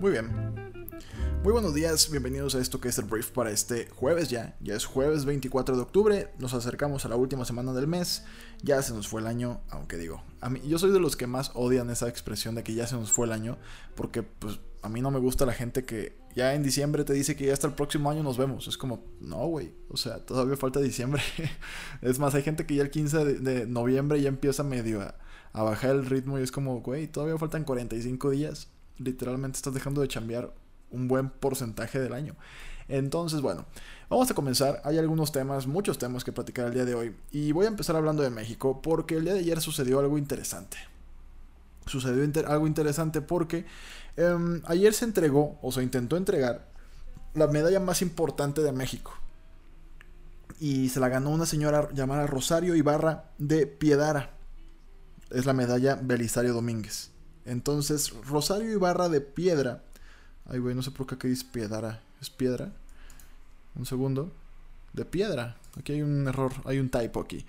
Muy 0.00 0.12
bien. 0.12 0.30
Muy 1.44 1.52
buenos 1.52 1.74
días, 1.74 2.10
bienvenidos 2.10 2.54
a 2.54 2.58
esto 2.58 2.80
que 2.80 2.88
es 2.88 2.96
el 2.96 3.04
brief 3.04 3.32
para 3.32 3.50
este 3.50 3.86
jueves 3.90 4.30
ya. 4.30 4.56
Ya 4.60 4.74
es 4.74 4.86
jueves 4.86 5.26
24 5.26 5.76
de 5.76 5.82
octubre, 5.82 6.32
nos 6.38 6.54
acercamos 6.54 7.04
a 7.04 7.10
la 7.10 7.16
última 7.16 7.44
semana 7.44 7.74
del 7.74 7.86
mes, 7.86 8.24
ya 8.62 8.80
se 8.80 8.94
nos 8.94 9.08
fue 9.08 9.20
el 9.20 9.26
año, 9.26 9.60
aunque 9.68 9.98
digo, 9.98 10.22
a 10.40 10.48
mí, 10.48 10.62
yo 10.66 10.78
soy 10.78 10.90
de 10.90 11.00
los 11.00 11.16
que 11.16 11.26
más 11.26 11.50
odian 11.52 11.90
esa 11.90 12.08
expresión 12.08 12.54
de 12.54 12.62
que 12.62 12.72
ya 12.72 12.86
se 12.86 12.94
nos 12.94 13.12
fue 13.12 13.26
el 13.26 13.32
año, 13.32 13.58
porque 13.94 14.22
pues 14.22 14.58
a 14.80 14.88
mí 14.88 15.02
no 15.02 15.10
me 15.10 15.18
gusta 15.18 15.44
la 15.44 15.52
gente 15.52 15.84
que 15.84 16.16
ya 16.34 16.54
en 16.54 16.62
diciembre 16.62 17.04
te 17.04 17.12
dice 17.12 17.36
que 17.36 17.44
ya 17.44 17.52
hasta 17.52 17.66
el 17.66 17.74
próximo 17.74 18.10
año 18.10 18.22
nos 18.22 18.38
vemos. 18.38 18.68
Es 18.68 18.78
como, 18.78 19.04
no, 19.20 19.46
güey, 19.48 19.74
o 19.90 19.98
sea, 19.98 20.24
todavía 20.24 20.56
falta 20.56 20.80
diciembre. 20.80 21.20
es 22.00 22.18
más, 22.18 22.34
hay 22.34 22.42
gente 22.42 22.64
que 22.64 22.76
ya 22.76 22.82
el 22.82 22.90
15 22.90 23.24
de, 23.34 23.66
noviembre 23.66 24.18
ya 24.22 24.30
empieza 24.30 24.62
medio 24.62 25.02
a, 25.02 25.16
a 25.52 25.62
bajar 25.62 25.90
el 25.90 26.06
ritmo 26.06 26.38
y 26.38 26.42
es 26.42 26.52
como, 26.52 26.80
güey, 26.80 27.06
todavía 27.06 27.36
faltan 27.36 27.64
45 27.64 28.30
días 28.30 28.70
literalmente 29.00 29.56
estás 29.56 29.74
dejando 29.74 30.00
de 30.00 30.08
chambear 30.08 30.52
un 30.90 31.08
buen 31.08 31.30
porcentaje 31.30 31.98
del 31.98 32.12
año. 32.12 32.36
Entonces, 32.88 33.40
bueno, 33.40 33.66
vamos 34.08 34.30
a 34.30 34.34
comenzar. 34.34 34.82
Hay 34.84 34.98
algunos 34.98 35.32
temas, 35.32 35.66
muchos 35.66 35.98
temas 35.98 36.24
que 36.24 36.32
platicar 36.32 36.66
el 36.66 36.74
día 36.74 36.84
de 36.84 36.94
hoy. 36.94 37.16
Y 37.30 37.52
voy 37.52 37.66
a 37.66 37.68
empezar 37.68 37.96
hablando 37.96 38.22
de 38.22 38.30
México 38.30 38.82
porque 38.82 39.16
el 39.16 39.24
día 39.24 39.34
de 39.34 39.40
ayer 39.40 39.60
sucedió 39.60 40.00
algo 40.00 40.18
interesante. 40.18 40.76
Sucedió 41.86 42.28
algo 42.48 42.66
interesante 42.66 43.20
porque 43.20 43.64
em, 44.16 44.60
ayer 44.66 44.92
se 44.92 45.04
entregó 45.04 45.58
o 45.62 45.72
se 45.72 45.82
intentó 45.82 46.16
entregar 46.16 46.68
la 47.34 47.46
medalla 47.46 47.80
más 47.80 48.02
importante 48.02 48.60
de 48.60 48.72
México. 48.72 49.12
Y 50.58 50.90
se 50.90 51.00
la 51.00 51.08
ganó 51.08 51.30
una 51.30 51.46
señora 51.46 51.88
llamada 51.94 52.26
Rosario 52.26 52.74
Ibarra 52.74 53.30
de 53.38 53.66
Piedara. 53.66 54.30
Es 55.30 55.46
la 55.46 55.52
medalla 55.52 55.96
Belisario 56.02 56.52
Domínguez. 56.52 57.12
Entonces, 57.44 58.12
Rosario 58.26 58.70
Ibarra 58.70 59.08
de 59.08 59.20
Piedra. 59.20 59.82
Ay, 60.46 60.58
güey, 60.58 60.74
no 60.74 60.82
sé 60.82 60.90
por 60.90 61.06
qué 61.06 61.28
dice 61.28 61.44
Piedra. 61.50 62.00
¿Es 62.20 62.30
piedra? 62.30 62.72
Un 63.76 63.86
segundo. 63.86 64.30
De 64.92 65.04
piedra. 65.04 65.56
Aquí 65.78 65.92
hay 65.92 66.02
un 66.02 66.26
error, 66.26 66.52
hay 66.64 66.78
un 66.78 66.90
typo 66.90 67.20
aquí. 67.20 67.46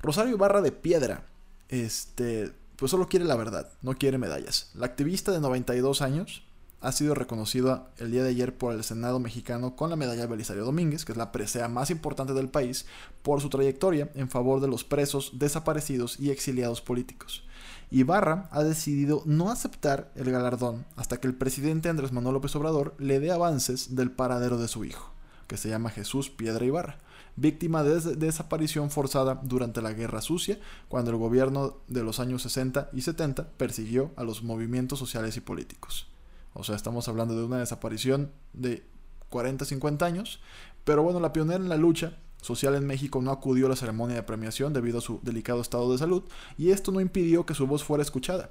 Rosario 0.00 0.34
Ibarra 0.34 0.60
de 0.60 0.72
Piedra. 0.72 1.24
Este, 1.68 2.52
pues 2.76 2.90
solo 2.90 3.08
quiere 3.08 3.24
la 3.24 3.36
verdad, 3.36 3.70
no 3.80 3.94
quiere 3.94 4.18
medallas. 4.18 4.70
La 4.74 4.86
activista 4.86 5.32
de 5.32 5.40
92 5.40 6.02
años 6.02 6.42
ha 6.82 6.92
sido 6.92 7.14
reconocida 7.14 7.88
el 7.98 8.10
día 8.10 8.24
de 8.24 8.30
ayer 8.30 8.56
por 8.56 8.74
el 8.74 8.82
Senado 8.82 9.20
mexicano 9.20 9.76
con 9.76 9.88
la 9.88 9.96
medalla 9.96 10.26
Belisario 10.26 10.64
Domínguez, 10.64 11.04
que 11.04 11.12
es 11.12 11.18
la 11.18 11.32
presea 11.32 11.68
más 11.68 11.90
importante 11.90 12.34
del 12.34 12.48
país, 12.48 12.86
por 13.22 13.40
su 13.40 13.48
trayectoria 13.48 14.10
en 14.14 14.28
favor 14.28 14.60
de 14.60 14.68
los 14.68 14.82
presos, 14.82 15.30
desaparecidos 15.34 16.18
y 16.18 16.30
exiliados 16.30 16.80
políticos. 16.80 17.44
Ibarra 17.92 18.48
ha 18.52 18.62
decidido 18.62 19.22
no 19.26 19.50
aceptar 19.50 20.10
el 20.14 20.32
galardón 20.32 20.86
hasta 20.96 21.18
que 21.18 21.26
el 21.26 21.34
presidente 21.34 21.90
Andrés 21.90 22.10
Manuel 22.10 22.32
López 22.32 22.56
Obrador 22.56 22.94
le 22.98 23.20
dé 23.20 23.30
avances 23.30 23.94
del 23.94 24.10
paradero 24.10 24.56
de 24.56 24.66
su 24.66 24.86
hijo, 24.86 25.10
que 25.46 25.58
se 25.58 25.68
llama 25.68 25.90
Jesús 25.90 26.30
Piedra 26.30 26.64
Ibarra, 26.64 27.00
víctima 27.36 27.82
de 27.82 28.00
desaparición 28.16 28.90
forzada 28.90 29.42
durante 29.42 29.82
la 29.82 29.92
Guerra 29.92 30.22
Sucia, 30.22 30.58
cuando 30.88 31.10
el 31.10 31.18
gobierno 31.18 31.82
de 31.86 32.02
los 32.02 32.18
años 32.18 32.40
60 32.40 32.88
y 32.94 33.02
70 33.02 33.50
persiguió 33.58 34.10
a 34.16 34.24
los 34.24 34.42
movimientos 34.42 34.98
sociales 34.98 35.36
y 35.36 35.42
políticos. 35.42 36.08
O 36.54 36.64
sea, 36.64 36.76
estamos 36.76 37.08
hablando 37.08 37.36
de 37.36 37.44
una 37.44 37.58
desaparición 37.58 38.32
de 38.54 38.86
40, 39.28 39.66
50 39.66 40.06
años, 40.06 40.40
pero 40.84 41.02
bueno, 41.02 41.20
la 41.20 41.34
pionera 41.34 41.62
en 41.62 41.68
la 41.68 41.76
lucha 41.76 42.16
social 42.42 42.74
en 42.74 42.86
México 42.86 43.22
no 43.22 43.30
acudió 43.30 43.66
a 43.66 43.70
la 43.70 43.76
ceremonia 43.76 44.16
de 44.16 44.22
premiación 44.22 44.74
debido 44.74 44.98
a 44.98 45.00
su 45.00 45.20
delicado 45.22 45.62
estado 45.62 45.90
de 45.90 45.98
salud 45.98 46.24
y 46.58 46.70
esto 46.70 46.92
no 46.92 47.00
impidió 47.00 47.46
que 47.46 47.54
su 47.54 47.66
voz 47.66 47.82
fuera 47.82 48.02
escuchada. 48.02 48.50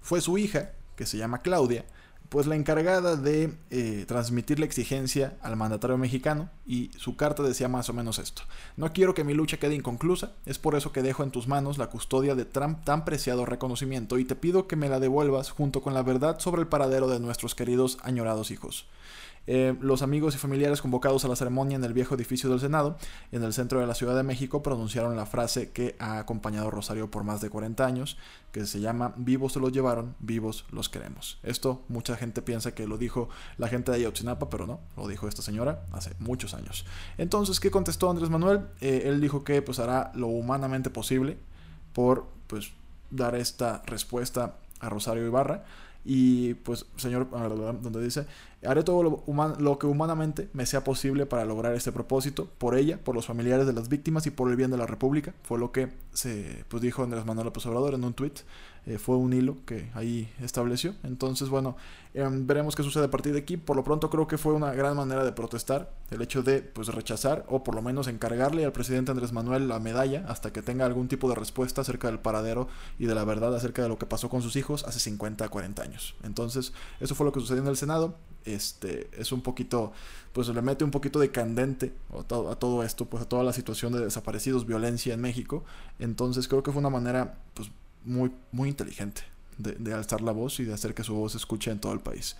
Fue 0.00 0.20
su 0.20 0.38
hija, 0.38 0.72
que 0.96 1.06
se 1.06 1.18
llama 1.18 1.42
Claudia, 1.42 1.84
pues 2.28 2.46
la 2.46 2.56
encargada 2.56 3.16
de 3.16 3.54
eh, 3.70 4.04
transmitir 4.06 4.58
la 4.58 4.66
exigencia 4.66 5.38
al 5.40 5.56
mandatario 5.56 5.96
mexicano 5.96 6.50
y 6.66 6.90
su 6.96 7.16
carta 7.16 7.42
decía 7.42 7.68
más 7.68 7.88
o 7.88 7.94
menos 7.94 8.18
esto. 8.18 8.42
No 8.76 8.92
quiero 8.92 9.14
que 9.14 9.24
mi 9.24 9.32
lucha 9.32 9.58
quede 9.58 9.74
inconclusa, 9.74 10.32
es 10.44 10.58
por 10.58 10.74
eso 10.74 10.92
que 10.92 11.02
dejo 11.02 11.22
en 11.22 11.30
tus 11.30 11.48
manos 11.48 11.78
la 11.78 11.88
custodia 11.88 12.34
de 12.34 12.44
tan 12.44 13.04
preciado 13.04 13.46
reconocimiento 13.46 14.18
y 14.18 14.24
te 14.24 14.34
pido 14.34 14.66
que 14.66 14.76
me 14.76 14.88
la 14.88 15.00
devuelvas 15.00 15.50
junto 15.50 15.80
con 15.80 15.94
la 15.94 16.02
verdad 16.02 16.38
sobre 16.38 16.60
el 16.60 16.68
paradero 16.68 17.08
de 17.08 17.20
nuestros 17.20 17.54
queridos 17.54 17.98
añorados 18.02 18.50
hijos. 18.50 18.86
Eh, 19.50 19.74
los 19.80 20.02
amigos 20.02 20.34
y 20.34 20.38
familiares 20.38 20.82
convocados 20.82 21.24
a 21.24 21.28
la 21.28 21.34
ceremonia 21.34 21.76
en 21.76 21.82
el 21.82 21.94
viejo 21.94 22.14
edificio 22.14 22.50
del 22.50 22.60
Senado, 22.60 22.98
en 23.32 23.42
el 23.42 23.54
centro 23.54 23.80
de 23.80 23.86
la 23.86 23.94
Ciudad 23.94 24.14
de 24.14 24.22
México, 24.22 24.62
pronunciaron 24.62 25.16
la 25.16 25.24
frase 25.24 25.70
que 25.70 25.96
ha 25.98 26.18
acompañado 26.18 26.70
Rosario 26.70 27.10
por 27.10 27.24
más 27.24 27.40
de 27.40 27.48
40 27.48 27.86
años, 27.86 28.18
que 28.52 28.66
se 28.66 28.80
llama 28.80 29.14
Vivos 29.16 29.54
se 29.54 29.60
los 29.60 29.72
llevaron, 29.72 30.14
vivos 30.20 30.66
los 30.70 30.90
queremos. 30.90 31.38
Esto 31.42 31.82
mucha 31.88 32.14
gente 32.14 32.42
piensa 32.42 32.74
que 32.74 32.86
lo 32.86 32.98
dijo 32.98 33.30
la 33.56 33.68
gente 33.68 33.90
de 33.90 33.96
Ayotzinapa, 33.96 34.50
pero 34.50 34.66
no, 34.66 34.80
lo 34.98 35.08
dijo 35.08 35.26
esta 35.28 35.40
señora 35.40 35.82
hace 35.92 36.12
muchos 36.18 36.52
años. 36.52 36.84
Entonces, 37.16 37.58
¿qué 37.58 37.70
contestó 37.70 38.10
Andrés 38.10 38.28
Manuel? 38.28 38.66
Eh, 38.82 39.04
él 39.06 39.18
dijo 39.18 39.44
que 39.44 39.62
pues 39.62 39.78
hará 39.78 40.12
lo 40.14 40.26
humanamente 40.26 40.90
posible 40.90 41.38
por 41.94 42.26
pues 42.48 42.72
dar 43.10 43.34
esta 43.34 43.82
respuesta 43.86 44.56
a 44.80 44.90
Rosario 44.90 45.26
Ibarra. 45.26 45.64
Y 46.04 46.54
pues, 46.54 46.86
señor, 46.96 47.28
donde 47.82 48.02
dice, 48.02 48.26
haré 48.64 48.82
todo 48.82 49.24
lo, 49.58 49.78
que 49.78 49.86
humanamente 49.86 50.48
me 50.52 50.66
sea 50.66 50.82
posible 50.82 51.26
para 51.26 51.44
lograr 51.44 51.74
este 51.74 51.92
propósito, 51.92 52.48
por 52.58 52.76
ella, 52.76 52.98
por 52.98 53.14
los 53.14 53.26
familiares 53.26 53.66
de 53.66 53.72
las 53.72 53.88
víctimas 53.88 54.26
y 54.26 54.30
por 54.30 54.50
el 54.50 54.56
bien 54.56 54.70
de 54.70 54.76
la 54.76 54.86
República. 54.86 55.34
Fue 55.42 55.58
lo 55.58 55.70
que 55.70 55.88
se 56.12 56.64
pues, 56.68 56.82
dijo 56.82 57.02
Andrés 57.02 57.24
Manuel 57.24 57.46
López 57.46 57.64
Obrador 57.66 57.94
en 57.94 58.04
un 58.04 58.14
tuit. 58.14 58.40
Eh, 58.86 58.98
fue 58.98 59.16
un 59.16 59.32
hilo 59.32 59.56
que 59.66 59.90
ahí 59.94 60.32
estableció. 60.40 60.94
Entonces, 61.02 61.48
bueno, 61.48 61.76
em, 62.14 62.46
veremos 62.46 62.74
qué 62.74 62.82
sucede 62.82 63.04
a 63.04 63.10
partir 63.10 63.32
de 63.32 63.40
aquí. 63.40 63.56
Por 63.56 63.76
lo 63.76 63.84
pronto 63.84 64.08
creo 64.10 64.26
que 64.26 64.38
fue 64.38 64.54
una 64.54 64.72
gran 64.72 64.96
manera 64.96 65.24
de 65.24 65.32
protestar 65.32 65.90
el 66.10 66.22
hecho 66.22 66.42
de 66.42 66.62
pues, 66.62 66.88
rechazar 66.88 67.44
o 67.48 67.62
por 67.62 67.74
lo 67.74 67.82
menos 67.82 68.08
encargarle 68.08 68.64
al 68.64 68.72
presidente 68.72 69.10
Andrés 69.10 69.32
Manuel 69.32 69.68
la 69.68 69.78
medalla 69.78 70.24
hasta 70.28 70.52
que 70.52 70.62
tenga 70.62 70.86
algún 70.86 71.08
tipo 71.08 71.28
de 71.28 71.34
respuesta 71.34 71.82
acerca 71.82 72.08
del 72.08 72.18
paradero 72.18 72.68
y 72.98 73.06
de 73.06 73.14
la 73.14 73.24
verdad 73.24 73.54
acerca 73.54 73.82
de 73.82 73.88
lo 73.88 73.98
que 73.98 74.06
pasó 74.06 74.28
con 74.28 74.42
sus 74.42 74.56
hijos 74.56 74.84
hace 74.84 75.00
50 75.00 75.44
a 75.44 75.48
40 75.48 75.82
años. 75.82 76.14
Entonces, 76.22 76.72
eso 77.00 77.14
fue 77.14 77.26
lo 77.26 77.32
que 77.32 77.40
sucedió 77.40 77.62
en 77.62 77.68
el 77.68 77.76
Senado. 77.76 78.16
Este, 78.44 79.10
es 79.12 79.32
un 79.32 79.42
poquito, 79.42 79.92
pues 80.32 80.48
le 80.48 80.62
mete 80.62 80.82
un 80.82 80.90
poquito 80.90 81.18
de 81.18 81.30
candente 81.30 81.92
a 82.18 82.22
todo, 82.22 82.50
a 82.50 82.58
todo 82.58 82.82
esto, 82.82 83.04
pues 83.04 83.22
a 83.22 83.28
toda 83.28 83.42
la 83.42 83.52
situación 83.52 83.92
de 83.92 84.00
desaparecidos, 84.00 84.66
violencia 84.66 85.12
en 85.12 85.20
México. 85.20 85.64
Entonces 85.98 86.48
creo 86.48 86.62
que 86.62 86.72
fue 86.72 86.80
una 86.80 86.90
manera, 86.90 87.38
pues 87.52 87.70
muy, 88.08 88.32
muy 88.52 88.68
inteligente 88.68 89.22
de, 89.58 89.92
alzar 89.92 90.20
la 90.20 90.32
voz 90.32 90.60
y 90.60 90.64
de 90.64 90.72
hacer 90.72 90.94
que 90.94 91.04
su 91.04 91.14
voz 91.14 91.32
se 91.32 91.38
escuche 91.38 91.70
en 91.70 91.80
todo 91.80 91.92
el 91.92 92.00
país. 92.00 92.36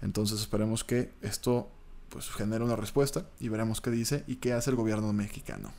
Entonces 0.00 0.40
esperemos 0.40 0.84
que 0.84 1.12
esto 1.22 1.70
pues 2.08 2.28
genere 2.30 2.64
una 2.64 2.76
respuesta 2.76 3.26
y 3.40 3.48
veremos 3.48 3.80
qué 3.80 3.90
dice 3.90 4.24
y 4.26 4.36
qué 4.36 4.52
hace 4.52 4.70
el 4.70 4.76
gobierno 4.76 5.12
mexicano. 5.12 5.72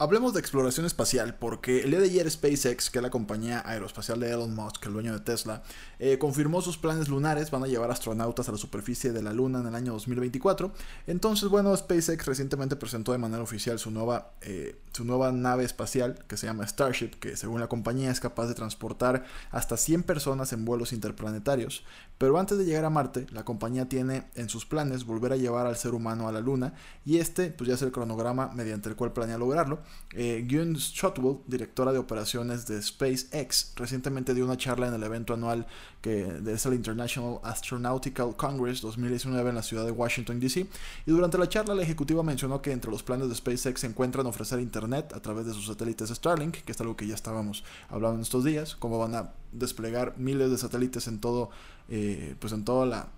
Hablemos 0.00 0.32
de 0.32 0.38
exploración 0.38 0.86
espacial, 0.86 1.34
porque 1.40 1.80
el 1.80 1.90
día 1.90 1.98
de 1.98 2.04
ayer 2.04 2.30
SpaceX, 2.30 2.88
que 2.88 3.00
es 3.00 3.02
la 3.02 3.10
compañía 3.10 3.64
aeroespacial 3.66 4.20
de 4.20 4.30
Elon 4.30 4.54
Musk, 4.54 4.86
el 4.86 4.92
dueño 4.92 5.12
de 5.12 5.18
Tesla, 5.18 5.64
eh, 5.98 6.18
confirmó 6.18 6.62
sus 6.62 6.78
planes 6.78 7.08
lunares, 7.08 7.50
van 7.50 7.64
a 7.64 7.66
llevar 7.66 7.90
astronautas 7.90 8.48
a 8.48 8.52
la 8.52 8.58
superficie 8.58 9.10
de 9.10 9.22
la 9.22 9.32
Luna 9.32 9.58
en 9.58 9.66
el 9.66 9.74
año 9.74 9.92
2024. 9.94 10.72
Entonces, 11.08 11.48
bueno, 11.48 11.76
SpaceX 11.76 12.26
recientemente 12.26 12.76
presentó 12.76 13.10
de 13.10 13.18
manera 13.18 13.42
oficial 13.42 13.80
su 13.80 13.90
nueva, 13.90 14.34
eh, 14.40 14.80
su 14.92 15.04
nueva 15.04 15.32
nave 15.32 15.64
espacial, 15.64 16.24
que 16.28 16.36
se 16.36 16.46
llama 16.46 16.64
Starship, 16.68 17.18
que 17.18 17.36
según 17.36 17.58
la 17.58 17.66
compañía 17.66 18.12
es 18.12 18.20
capaz 18.20 18.46
de 18.46 18.54
transportar 18.54 19.24
hasta 19.50 19.76
100 19.76 20.04
personas 20.04 20.52
en 20.52 20.64
vuelos 20.64 20.92
interplanetarios. 20.92 21.84
Pero 22.18 22.38
antes 22.38 22.56
de 22.56 22.64
llegar 22.64 22.84
a 22.84 22.90
Marte, 22.90 23.26
la 23.32 23.44
compañía 23.44 23.88
tiene 23.88 24.28
en 24.36 24.48
sus 24.48 24.64
planes 24.64 25.04
volver 25.04 25.32
a 25.32 25.36
llevar 25.36 25.66
al 25.66 25.76
ser 25.76 25.94
humano 25.94 26.28
a 26.28 26.32
la 26.32 26.40
Luna, 26.40 26.74
y 27.04 27.18
este 27.18 27.50
pues 27.50 27.66
ya 27.66 27.74
es 27.74 27.82
el 27.82 27.90
cronograma 27.90 28.52
mediante 28.54 28.88
el 28.88 28.94
cual 28.94 29.12
planea 29.12 29.38
lograrlo. 29.38 29.80
Eh, 30.14 30.46
Gunn 30.50 30.74
Shotwell, 30.74 31.38
directora 31.46 31.92
de 31.92 31.98
operaciones 31.98 32.66
de 32.66 32.80
SpaceX, 32.80 33.72
recientemente 33.76 34.34
dio 34.34 34.44
una 34.44 34.56
charla 34.56 34.88
en 34.88 34.94
el 34.94 35.02
evento 35.02 35.34
anual 35.34 35.66
que 36.00 36.40
es 36.46 36.66
el 36.66 36.74
International 36.74 37.40
Astronautical 37.42 38.36
Congress 38.36 38.80
2019 38.80 39.50
en 39.50 39.54
la 39.54 39.62
ciudad 39.62 39.84
de 39.84 39.90
Washington, 39.90 40.40
D.C. 40.40 40.66
Y 41.06 41.10
durante 41.10 41.36
la 41.38 41.48
charla 41.48 41.74
la 41.74 41.82
ejecutiva 41.82 42.22
mencionó 42.22 42.62
que 42.62 42.72
entre 42.72 42.90
los 42.90 43.02
planes 43.02 43.28
de 43.28 43.34
SpaceX 43.34 43.80
se 43.80 43.86
encuentran 43.86 44.26
ofrecer 44.26 44.60
internet 44.60 45.12
a 45.14 45.20
través 45.20 45.46
de 45.46 45.52
sus 45.52 45.66
satélites 45.66 46.10
Starlink, 46.10 46.58
que 46.58 46.72
es 46.72 46.80
algo 46.80 46.96
que 46.96 47.06
ya 47.06 47.14
estábamos 47.14 47.64
hablando 47.88 48.16
en 48.16 48.22
estos 48.22 48.44
días, 48.44 48.76
cómo 48.76 48.98
van 48.98 49.14
a 49.14 49.32
desplegar 49.52 50.14
miles 50.16 50.50
de 50.50 50.58
satélites 50.58 51.08
en 51.08 51.20
todo, 51.20 51.50
eh, 51.88 52.36
pues 52.38 52.52
en 52.52 52.64
toda 52.64 52.86
la, 52.86 53.08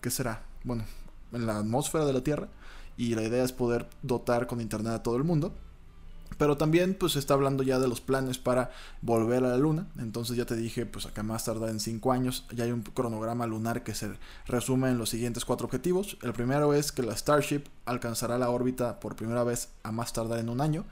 ¿qué 0.00 0.10
será? 0.10 0.44
Bueno, 0.64 0.84
en 1.32 1.46
la 1.46 1.58
atmósfera 1.58 2.04
de 2.04 2.12
la 2.12 2.22
Tierra. 2.22 2.48
Y 2.96 3.14
la 3.14 3.22
idea 3.22 3.44
es 3.44 3.52
poder 3.52 3.88
dotar 4.02 4.48
con 4.48 4.60
internet 4.60 4.92
a 4.92 5.02
todo 5.02 5.16
el 5.16 5.24
mundo. 5.24 5.54
Pero 6.38 6.56
también 6.56 6.94
pues 6.94 7.16
está 7.16 7.34
hablando 7.34 7.62
ya 7.62 7.78
de 7.78 7.88
los 7.88 8.00
planes 8.00 8.38
para 8.38 8.70
volver 9.02 9.44
a 9.44 9.48
la 9.48 9.58
luna. 9.58 9.88
Entonces 9.98 10.36
ya 10.36 10.46
te 10.46 10.56
dije 10.56 10.86
pues 10.86 11.04
acá 11.04 11.22
más 11.22 11.44
tarda 11.44 11.68
en 11.68 11.80
5 11.80 12.12
años. 12.12 12.46
Ya 12.54 12.64
hay 12.64 12.70
un 12.70 12.82
cronograma 12.82 13.46
lunar 13.46 13.82
que 13.82 13.94
se 13.94 14.12
resume 14.46 14.88
en 14.88 14.98
los 14.98 15.10
siguientes 15.10 15.44
cuatro 15.44 15.66
objetivos. 15.66 16.16
El 16.22 16.32
primero 16.32 16.72
es 16.72 16.92
que 16.92 17.02
la 17.02 17.16
Starship 17.16 17.64
alcanzará 17.84 18.38
la 18.38 18.50
órbita 18.50 19.00
por 19.00 19.16
primera 19.16 19.44
vez 19.44 19.68
a 19.82 19.92
más 19.92 20.12
tardar 20.12 20.38
en 20.38 20.48
un 20.48 20.60
año. 20.60 20.84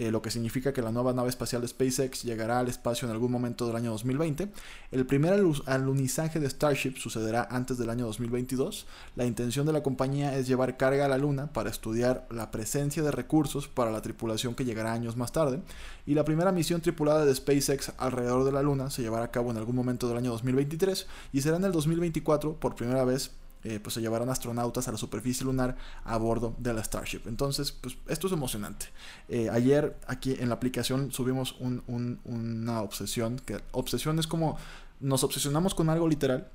Eh, 0.00 0.10
lo 0.10 0.22
que 0.22 0.30
significa 0.30 0.72
que 0.72 0.80
la 0.80 0.92
nueva 0.92 1.12
nave 1.12 1.28
espacial 1.28 1.60
de 1.60 1.68
SpaceX 1.68 2.22
llegará 2.22 2.58
al 2.58 2.68
espacio 2.68 3.06
en 3.06 3.12
algún 3.12 3.30
momento 3.30 3.66
del 3.66 3.76
año 3.76 3.90
2020. 3.90 4.48
El 4.92 5.04
primer 5.04 5.38
alunizaje 5.66 6.40
de 6.40 6.48
Starship 6.48 6.96
sucederá 6.96 7.46
antes 7.50 7.76
del 7.76 7.90
año 7.90 8.06
2022. 8.06 8.86
La 9.14 9.26
intención 9.26 9.66
de 9.66 9.74
la 9.74 9.82
compañía 9.82 10.38
es 10.38 10.48
llevar 10.48 10.78
carga 10.78 11.04
a 11.04 11.08
la 11.08 11.18
Luna 11.18 11.52
para 11.52 11.68
estudiar 11.68 12.26
la 12.30 12.50
presencia 12.50 13.02
de 13.02 13.10
recursos 13.10 13.68
para 13.68 13.90
la 13.90 14.00
tripulación 14.00 14.54
que 14.54 14.64
llegará 14.64 14.94
años 14.94 15.18
más 15.18 15.32
tarde. 15.32 15.60
Y 16.06 16.14
la 16.14 16.24
primera 16.24 16.50
misión 16.50 16.80
tripulada 16.80 17.26
de 17.26 17.34
SpaceX 17.34 17.92
alrededor 17.98 18.44
de 18.46 18.52
la 18.52 18.62
Luna 18.62 18.88
se 18.88 19.02
llevará 19.02 19.26
a 19.26 19.30
cabo 19.30 19.50
en 19.50 19.58
algún 19.58 19.76
momento 19.76 20.08
del 20.08 20.16
año 20.16 20.30
2023 20.30 21.08
y 21.34 21.42
será 21.42 21.58
en 21.58 21.64
el 21.64 21.72
2024 21.72 22.54
por 22.54 22.74
primera 22.74 23.04
vez 23.04 23.32
eh, 23.64 23.80
pues 23.80 23.94
se 23.94 24.00
llevarán 24.00 24.28
astronautas 24.28 24.88
a 24.88 24.92
la 24.92 24.98
superficie 24.98 25.44
lunar 25.44 25.76
a 26.04 26.16
bordo 26.16 26.54
de 26.58 26.72
la 26.72 26.82
Starship. 26.82 27.22
Entonces, 27.26 27.72
pues 27.72 27.96
esto 28.08 28.26
es 28.26 28.32
emocionante. 28.32 28.86
Eh, 29.28 29.48
ayer 29.50 29.98
aquí 30.06 30.36
en 30.38 30.48
la 30.48 30.54
aplicación 30.54 31.12
subimos 31.12 31.56
una 31.60 32.82
obsesión, 32.82 33.38
que 33.38 33.60
obsesión 33.72 34.18
es 34.18 34.26
como 34.26 34.56
nos 35.00 35.24
obsesionamos 35.24 35.74
con 35.74 35.88
algo 35.90 36.08
literal, 36.08 36.48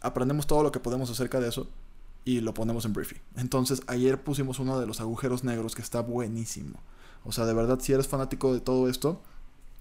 aprendemos 0.00 0.46
todo 0.46 0.62
lo 0.62 0.72
que 0.72 0.80
podemos 0.80 1.10
acerca 1.10 1.40
de 1.40 1.48
eso 1.48 1.68
y 2.24 2.40
lo 2.40 2.54
ponemos 2.54 2.84
en 2.84 2.92
briefing. 2.92 3.20
Entonces, 3.36 3.82
ayer 3.86 4.22
pusimos 4.22 4.58
uno 4.58 4.80
de 4.80 4.86
los 4.86 5.00
agujeros 5.00 5.44
negros 5.44 5.74
que 5.74 5.82
está 5.82 6.00
buenísimo. 6.00 6.80
O 7.24 7.32
sea, 7.32 7.44
de 7.44 7.54
verdad, 7.54 7.78
si 7.80 7.92
eres 7.92 8.08
fanático 8.08 8.52
de 8.52 8.60
todo 8.60 8.88
esto, 8.88 9.22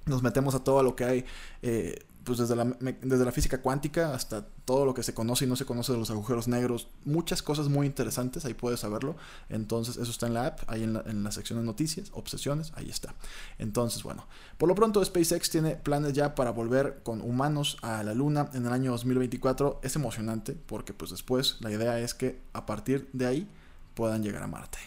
nos 0.06 0.24
metemos 0.24 0.56
a 0.56 0.63
todo 0.63 0.83
lo 0.83 0.95
que 0.95 1.06
hay. 1.06 1.25
Eh, 1.62 2.04
pues 2.24 2.40
desde 2.40 2.56
la, 2.56 2.66
desde 2.66 3.25
la 3.25 3.31
física 3.31 3.62
cuántica 3.62 4.14
hasta 4.14 4.46
todo 4.66 4.86
lo 4.86 4.94
que 4.94 5.04
se 5.04 5.14
conoce 5.14 5.46
y 5.46 5.48
no 5.48 5.56
se 5.56 5.66
conoce 5.66 5.92
de 5.92 5.98
los 5.98 6.10
agujeros 6.10 6.48
negros, 6.48 6.88
muchas 7.06 7.42
cosas 7.42 7.68
muy 7.68 7.86
interesantes, 7.86 8.46
ahí 8.46 8.54
puedes 8.54 8.80
saberlo. 8.80 9.16
Entonces, 9.50 9.98
eso 9.98 10.12
está 10.12 10.28
en 10.28 10.34
la 10.34 10.48
app, 10.48 10.60
ahí 10.68 10.84
en 10.84 10.94
la, 10.94 11.04
en 11.06 11.24
la 11.24 11.31
sección 11.31 11.60
de 11.60 11.66
noticias, 11.66 12.10
obsesiones, 12.14 12.72
ahí 12.75 12.90
está. 12.90 13.14
Entonces, 13.60 14.04
bueno, 14.04 14.25
por 14.58 14.70
lo 14.70 14.75
pronto 14.75 15.04
SpaceX 15.04 15.50
tiene 15.50 15.75
planes 15.75 16.14
ya 16.14 16.36
para 16.36 16.52
volver 16.52 17.02
con 17.04 17.22
humanos 17.22 17.78
a 17.81 18.04
la 18.04 18.14
Luna 18.14 18.50
en 18.54 18.66
el 18.66 18.74
año 18.74 18.92
2024. 18.92 19.81
Es 19.84 19.96
emocionante 19.96 20.54
porque 20.54 20.94
pues 20.94 21.12
después 21.12 21.58
la 21.60 21.72
idea 21.72 22.00
es 22.00 22.14
que 22.14 22.42
a 22.54 22.66
partir 22.66 23.10
de 23.14 23.25
ahí 23.25 23.50
puedan 23.96 24.24
llegar 24.24 24.44
a 24.44 24.48
Marte. 24.48 24.80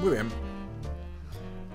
Muy 0.00 0.12
bien, 0.12 0.28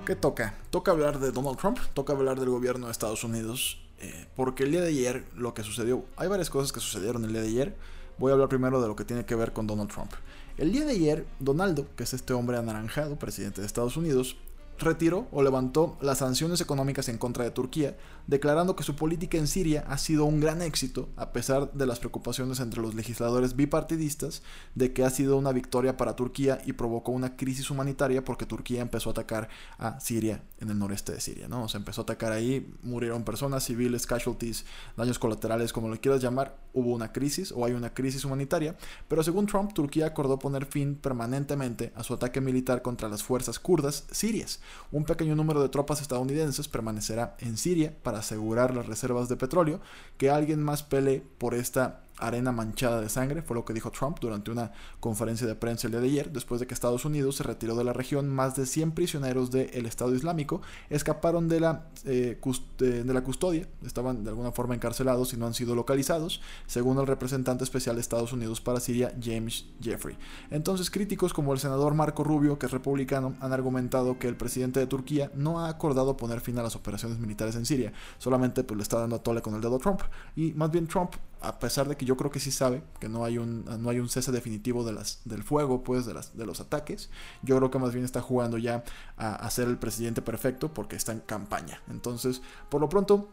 ¿Qué 0.05 0.15
toca? 0.15 0.53
Toca 0.69 0.91
hablar 0.91 1.19
de 1.19 1.31
Donald 1.31 1.57
Trump, 1.57 1.79
toca 1.95 2.13
hablar 2.13 2.39
del 2.39 2.49
gobierno 2.49 2.85
de 2.85 2.91
Estados 2.91 3.23
Unidos, 3.23 3.79
eh, 3.97 4.27
porque 4.35 4.61
el 4.61 4.71
día 4.71 4.81
de 4.81 4.89
ayer 4.89 5.25
lo 5.35 5.55
que 5.55 5.63
sucedió, 5.63 6.05
hay 6.15 6.27
varias 6.27 6.51
cosas 6.51 6.71
que 6.71 6.79
sucedieron 6.79 7.25
el 7.25 7.31
día 7.31 7.41
de 7.41 7.47
ayer, 7.47 7.75
voy 8.19 8.29
a 8.29 8.33
hablar 8.33 8.47
primero 8.47 8.79
de 8.79 8.87
lo 8.87 8.95
que 8.95 9.03
tiene 9.03 9.25
que 9.25 9.33
ver 9.33 9.51
con 9.51 9.65
Donald 9.65 9.89
Trump. 9.89 10.11
El 10.59 10.71
día 10.71 10.85
de 10.85 10.91
ayer, 10.91 11.25
Donaldo, 11.39 11.87
que 11.95 12.03
es 12.03 12.13
este 12.13 12.33
hombre 12.33 12.55
anaranjado, 12.57 13.15
presidente 13.15 13.61
de 13.61 13.67
Estados 13.67 13.97
Unidos, 13.97 14.37
retiró 14.77 15.27
o 15.31 15.41
levantó 15.41 15.97
las 16.01 16.19
sanciones 16.19 16.61
económicas 16.61 17.07
en 17.09 17.17
contra 17.17 17.43
de 17.43 17.51
Turquía, 17.51 17.97
declarando 18.27 18.75
que 18.75 18.83
su 18.83 18.95
política 18.95 19.37
en 19.37 19.47
Siria 19.47 19.85
ha 19.87 19.97
sido 19.97 20.25
un 20.25 20.39
gran 20.39 20.61
éxito, 20.61 21.09
a 21.15 21.31
pesar 21.31 21.71
de 21.73 21.85
las 21.85 21.99
preocupaciones 21.99 22.59
entre 22.59 22.81
los 22.81 22.95
legisladores 22.95 23.55
bipartidistas 23.55 24.41
de 24.73 24.93
que 24.93 25.03
ha 25.03 25.09
sido 25.09 25.37
una 25.37 25.51
victoria 25.51 25.97
para 25.97 26.15
Turquía 26.15 26.61
y 26.65 26.73
provocó 26.73 27.11
una 27.11 27.37
crisis 27.37 27.69
humanitaria 27.69 28.23
porque 28.25 28.45
Turquía 28.45 28.81
empezó 28.81 29.09
a 29.09 29.11
atacar 29.11 29.49
a 29.77 29.99
Siria 29.99 30.43
en 30.59 30.69
el 30.69 30.79
noreste 30.79 31.13
de 31.13 31.21
Siria, 31.21 31.47
¿no? 31.47 31.69
Se 31.69 31.77
empezó 31.77 32.01
a 32.01 32.03
atacar 32.03 32.31
ahí, 32.31 32.73
murieron 32.81 33.23
personas 33.23 33.63
civiles, 33.63 34.05
casualties, 34.05 34.65
daños 34.97 35.19
colaterales, 35.19 35.71
como 35.71 35.87
lo 35.87 35.99
quieras 35.99 36.21
llamar, 36.21 36.57
hubo 36.73 36.93
una 36.93 37.11
crisis 37.11 37.51
o 37.51 37.65
hay 37.65 37.73
una 37.73 37.93
crisis 37.93 38.25
humanitaria, 38.25 38.75
pero 39.07 39.23
según 39.23 39.45
Trump, 39.45 39.73
Turquía 39.73 40.07
acordó 40.07 40.39
poner 40.39 40.65
fin 40.65 40.95
permanentemente 40.95 41.93
a 41.95 42.03
su 42.03 42.13
ataque 42.13 42.41
militar 42.41 42.81
contra 42.81 43.07
las 43.07 43.23
fuerzas 43.23 43.59
kurdas 43.59 44.05
sirias 44.11 44.59
un 44.91 45.05
pequeño 45.05 45.35
número 45.35 45.61
de 45.61 45.69
tropas 45.69 46.01
estadounidenses 46.01 46.67
permanecerá 46.67 47.35
en 47.39 47.57
Siria 47.57 47.93
para 48.03 48.19
asegurar 48.19 48.73
las 48.73 48.85
reservas 48.85 49.29
de 49.29 49.37
petróleo, 49.37 49.81
que 50.17 50.29
alguien 50.29 50.63
más 50.63 50.83
pelee 50.83 51.21
por 51.37 51.53
esta 51.53 52.04
arena 52.17 52.51
manchada 52.51 53.01
de 53.01 53.09
sangre, 53.09 53.41
fue 53.41 53.55
lo 53.55 53.65
que 53.65 53.73
dijo 53.73 53.91
Trump 53.91 54.19
durante 54.19 54.51
una 54.51 54.71
conferencia 54.99 55.47
de 55.47 55.55
prensa 55.55 55.87
el 55.87 55.91
día 55.91 56.01
de 56.01 56.07
ayer, 56.07 56.31
después 56.31 56.59
de 56.59 56.67
que 56.67 56.73
Estados 56.73 57.05
Unidos 57.05 57.35
se 57.37 57.43
retiró 57.43 57.75
de 57.75 57.83
la 57.83 57.93
región, 57.93 58.29
más 58.29 58.55
de 58.55 58.65
100 58.65 58.91
prisioneros 58.91 59.51
del 59.51 59.85
Estado 59.85 60.15
Islámico 60.15 60.61
escaparon 60.89 61.47
de 61.47 61.59
la, 61.59 61.87
eh, 62.05 62.39
de 62.77 63.13
la 63.13 63.23
custodia, 63.23 63.67
estaban 63.85 64.23
de 64.23 64.29
alguna 64.29 64.51
forma 64.51 64.75
encarcelados 64.75 65.33
y 65.33 65.37
no 65.37 65.47
han 65.47 65.53
sido 65.53 65.75
localizados, 65.75 66.41
según 66.67 66.99
el 66.99 67.07
representante 67.07 67.63
especial 67.63 67.95
de 67.95 68.01
Estados 68.01 68.33
Unidos 68.33 68.61
para 68.61 68.79
Siria, 68.79 69.13
James 69.21 69.65
Jeffrey. 69.81 70.17
Entonces, 70.51 70.89
críticos 70.89 71.33
como 71.33 71.53
el 71.53 71.59
senador 71.59 71.93
Marco 71.93 72.23
Rubio, 72.23 72.57
que 72.59 72.65
es 72.65 72.71
republicano, 72.71 73.35
han 73.39 73.53
argumentado 73.53 74.19
que 74.19 74.27
el 74.27 74.35
presidente 74.35 74.79
de 74.79 74.87
Turquía 74.87 75.31
no 75.35 75.59
ha 75.59 75.69
acordado 75.69 76.17
poner 76.17 76.41
fin 76.41 76.57
a 76.59 76.63
las 76.63 76.75
operaciones 76.75 77.19
militares 77.19 77.55
en 77.55 77.65
Siria, 77.65 77.93
solamente 78.17 78.63
pues 78.63 78.77
le 78.77 78.83
está 78.83 78.99
dando 78.99 79.15
a 79.15 79.19
tole 79.19 79.41
con 79.41 79.55
el 79.55 79.61
dedo 79.61 79.75
a 79.75 79.79
Trump, 79.79 80.01
y 80.35 80.53
más 80.53 80.71
bien 80.71 80.87
Trump 80.87 81.15
a 81.47 81.59
pesar 81.59 81.87
de 81.87 81.95
que 81.95 82.05
yo 82.05 82.17
creo 82.17 82.31
que 82.31 82.39
sí 82.39 82.51
sabe 82.51 82.83
que 82.99 83.07
no 83.07 83.23
hay 83.23 83.37
un, 83.37 83.65
no 83.79 83.89
hay 83.89 83.99
un 83.99 84.09
cese 84.09 84.31
definitivo 84.31 84.83
de 84.83 84.93
las, 84.93 85.21
del 85.25 85.43
fuego, 85.43 85.83
pues, 85.83 86.05
de, 86.05 86.13
las, 86.13 86.35
de 86.35 86.45
los 86.45 86.59
ataques, 86.59 87.09
yo 87.41 87.57
creo 87.57 87.71
que 87.71 87.79
más 87.79 87.93
bien 87.93 88.05
está 88.05 88.21
jugando 88.21 88.57
ya 88.57 88.83
a, 89.17 89.35
a 89.35 89.49
ser 89.49 89.67
el 89.67 89.77
presidente 89.77 90.21
perfecto 90.21 90.73
porque 90.73 90.95
está 90.95 91.11
en 91.11 91.19
campaña. 91.19 91.81
Entonces, 91.89 92.41
por 92.69 92.81
lo 92.81 92.89
pronto, 92.89 93.29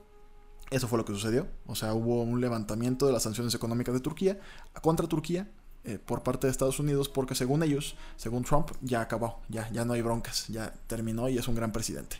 eso 0.70 0.88
fue 0.88 0.98
lo 0.98 1.04
que 1.04 1.12
sucedió. 1.12 1.46
O 1.66 1.74
sea, 1.74 1.94
hubo 1.94 2.22
un 2.22 2.40
levantamiento 2.40 3.06
de 3.06 3.12
las 3.12 3.22
sanciones 3.22 3.54
económicas 3.54 3.94
de 3.94 4.00
Turquía 4.00 4.40
contra 4.80 5.06
Turquía 5.06 5.50
eh, 5.84 5.98
por 5.98 6.22
parte 6.22 6.46
de 6.46 6.52
Estados 6.52 6.78
Unidos 6.78 7.08
porque 7.08 7.34
según 7.34 7.64
ellos, 7.64 7.96
según 8.16 8.44
Trump, 8.44 8.70
ya 8.82 9.00
acabó, 9.00 9.40
ya, 9.48 9.68
ya 9.72 9.84
no 9.84 9.94
hay 9.94 10.02
broncas, 10.02 10.46
ya 10.46 10.72
terminó 10.86 11.28
y 11.28 11.38
es 11.38 11.48
un 11.48 11.56
gran 11.56 11.72
presidente. 11.72 12.18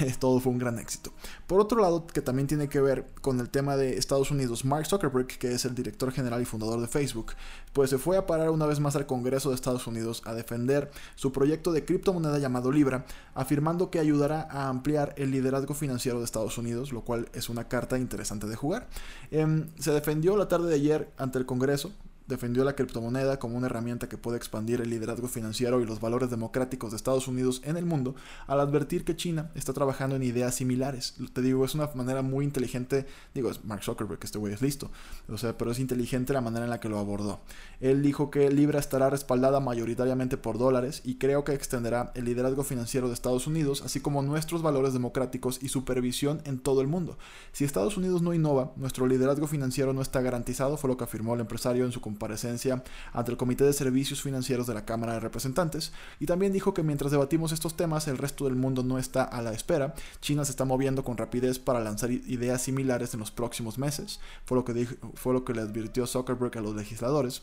Todo 0.18 0.40
fue 0.40 0.50
un 0.50 0.58
gran 0.58 0.78
éxito. 0.78 1.12
Por 1.46 1.60
otro 1.60 1.80
lado, 1.80 2.06
que 2.06 2.22
también 2.22 2.48
tiene 2.48 2.68
que 2.68 2.80
ver 2.80 3.06
con 3.20 3.38
el 3.38 3.50
tema 3.50 3.76
de 3.76 3.98
Estados 3.98 4.30
Unidos, 4.30 4.64
Mark 4.64 4.86
Zuckerberg, 4.86 5.26
que 5.26 5.52
es 5.52 5.66
el 5.66 5.74
director 5.74 6.10
general 6.10 6.40
y 6.40 6.46
fundador 6.46 6.80
de 6.80 6.88
Facebook, 6.88 7.34
pues 7.74 7.90
se 7.90 7.98
fue 7.98 8.16
a 8.16 8.26
parar 8.26 8.48
una 8.48 8.64
vez 8.64 8.80
más 8.80 8.96
al 8.96 9.04
Congreso 9.04 9.50
de 9.50 9.56
Estados 9.56 9.86
Unidos 9.86 10.22
a 10.24 10.32
defender 10.32 10.90
su 11.14 11.32
proyecto 11.32 11.72
de 11.72 11.84
criptomoneda 11.84 12.38
llamado 12.38 12.72
Libra, 12.72 13.04
afirmando 13.34 13.90
que 13.90 13.98
ayudará 13.98 14.48
a 14.50 14.68
ampliar 14.68 15.14
el 15.18 15.32
liderazgo 15.32 15.74
financiero 15.74 16.18
de 16.18 16.24
Estados 16.24 16.56
Unidos, 16.56 16.92
lo 16.92 17.02
cual 17.02 17.28
es 17.34 17.50
una 17.50 17.68
carta 17.68 17.98
interesante 17.98 18.46
de 18.46 18.56
jugar. 18.56 18.88
Em, 19.30 19.68
se 19.78 19.92
defendió 19.92 20.36
la 20.38 20.48
tarde 20.48 20.70
de 20.70 20.76
ayer 20.76 21.12
ante 21.18 21.38
el 21.38 21.44
Congreso, 21.44 21.92
defendió 22.26 22.64
la 22.64 22.74
criptomoneda 22.74 23.38
como 23.38 23.56
una 23.56 23.66
herramienta 23.66 24.08
que 24.08 24.18
puede 24.18 24.36
expandir 24.36 24.80
el 24.80 24.90
liderazgo 24.90 25.28
financiero 25.28 25.80
y 25.80 25.86
los 25.86 26.00
valores 26.00 26.30
democráticos 26.30 26.90
de 26.90 26.96
Estados 26.96 27.28
Unidos 27.28 27.60
en 27.64 27.76
el 27.76 27.86
mundo, 27.86 28.14
al 28.46 28.60
advertir 28.60 29.04
que 29.04 29.16
China 29.16 29.50
está 29.54 29.72
trabajando 29.72 30.16
en 30.16 30.22
ideas 30.22 30.54
similares. 30.54 31.14
Te 31.32 31.42
digo, 31.42 31.64
es 31.64 31.74
una 31.74 31.90
manera 31.94 32.22
muy 32.22 32.44
inteligente, 32.44 33.06
digo, 33.34 33.50
es 33.50 33.64
Mark 33.64 33.82
Zuckerberg, 33.82 34.20
este 34.22 34.38
güey 34.38 34.52
es 34.52 34.62
listo, 34.62 34.90
o 35.28 35.38
sea, 35.38 35.56
pero 35.56 35.70
es 35.70 35.78
inteligente 35.78 36.32
la 36.32 36.40
manera 36.40 36.64
en 36.64 36.70
la 36.70 36.80
que 36.80 36.88
lo 36.88 36.98
abordó. 36.98 37.40
Él 37.80 38.02
dijo 38.02 38.30
que 38.30 38.50
Libra 38.50 38.78
estará 38.78 39.10
respaldada 39.10 39.60
mayoritariamente 39.60 40.36
por 40.36 40.58
dólares 40.58 41.02
y 41.04 41.16
creo 41.16 41.44
que 41.44 41.52
extenderá 41.52 42.12
el 42.14 42.24
liderazgo 42.24 42.64
financiero 42.64 43.08
de 43.08 43.14
Estados 43.14 43.46
Unidos, 43.46 43.82
así 43.84 44.00
como 44.00 44.22
nuestros 44.22 44.62
valores 44.62 44.92
democráticos 44.92 45.58
y 45.62 45.68
supervisión 45.68 46.42
en 46.44 46.58
todo 46.58 46.80
el 46.80 46.86
mundo. 46.86 47.18
Si 47.52 47.64
Estados 47.64 47.96
Unidos 47.96 48.22
no 48.22 48.34
innova, 48.34 48.72
nuestro 48.76 49.06
liderazgo 49.06 49.46
financiero 49.46 49.92
no 49.92 50.02
está 50.02 50.20
garantizado, 50.20 50.76
fue 50.76 50.88
lo 50.88 50.96
que 50.96 51.04
afirmó 51.04 51.34
el 51.34 51.40
empresario 51.40 51.84
en 51.84 51.92
su 51.92 52.00
comparecencia 52.12 52.82
ante 53.12 53.30
el 53.30 53.36
Comité 53.36 53.64
de 53.64 53.72
Servicios 53.72 54.22
Financieros 54.22 54.66
de 54.66 54.74
la 54.74 54.84
Cámara 54.84 55.14
de 55.14 55.20
Representantes, 55.20 55.92
y 56.20 56.26
también 56.26 56.52
dijo 56.52 56.74
que 56.74 56.82
mientras 56.82 57.10
debatimos 57.10 57.52
estos 57.52 57.76
temas, 57.76 58.06
el 58.08 58.18
resto 58.18 58.44
del 58.44 58.56
mundo 58.56 58.82
no 58.82 58.98
está 58.98 59.24
a 59.24 59.42
la 59.42 59.52
espera. 59.52 59.94
China 60.20 60.44
se 60.44 60.52
está 60.52 60.64
moviendo 60.64 61.04
con 61.04 61.16
rapidez 61.16 61.58
para 61.58 61.80
lanzar 61.80 62.10
ideas 62.10 62.62
similares 62.62 63.14
en 63.14 63.20
los 63.20 63.30
próximos 63.30 63.78
meses, 63.78 64.20
fue 64.44 64.56
lo 64.56 64.64
que, 64.64 64.74
dijo, 64.74 64.94
fue 65.14 65.32
lo 65.32 65.44
que 65.44 65.54
le 65.54 65.62
advirtió 65.62 66.06
Zuckerberg 66.06 66.58
a 66.58 66.60
los 66.60 66.74
legisladores. 66.74 67.42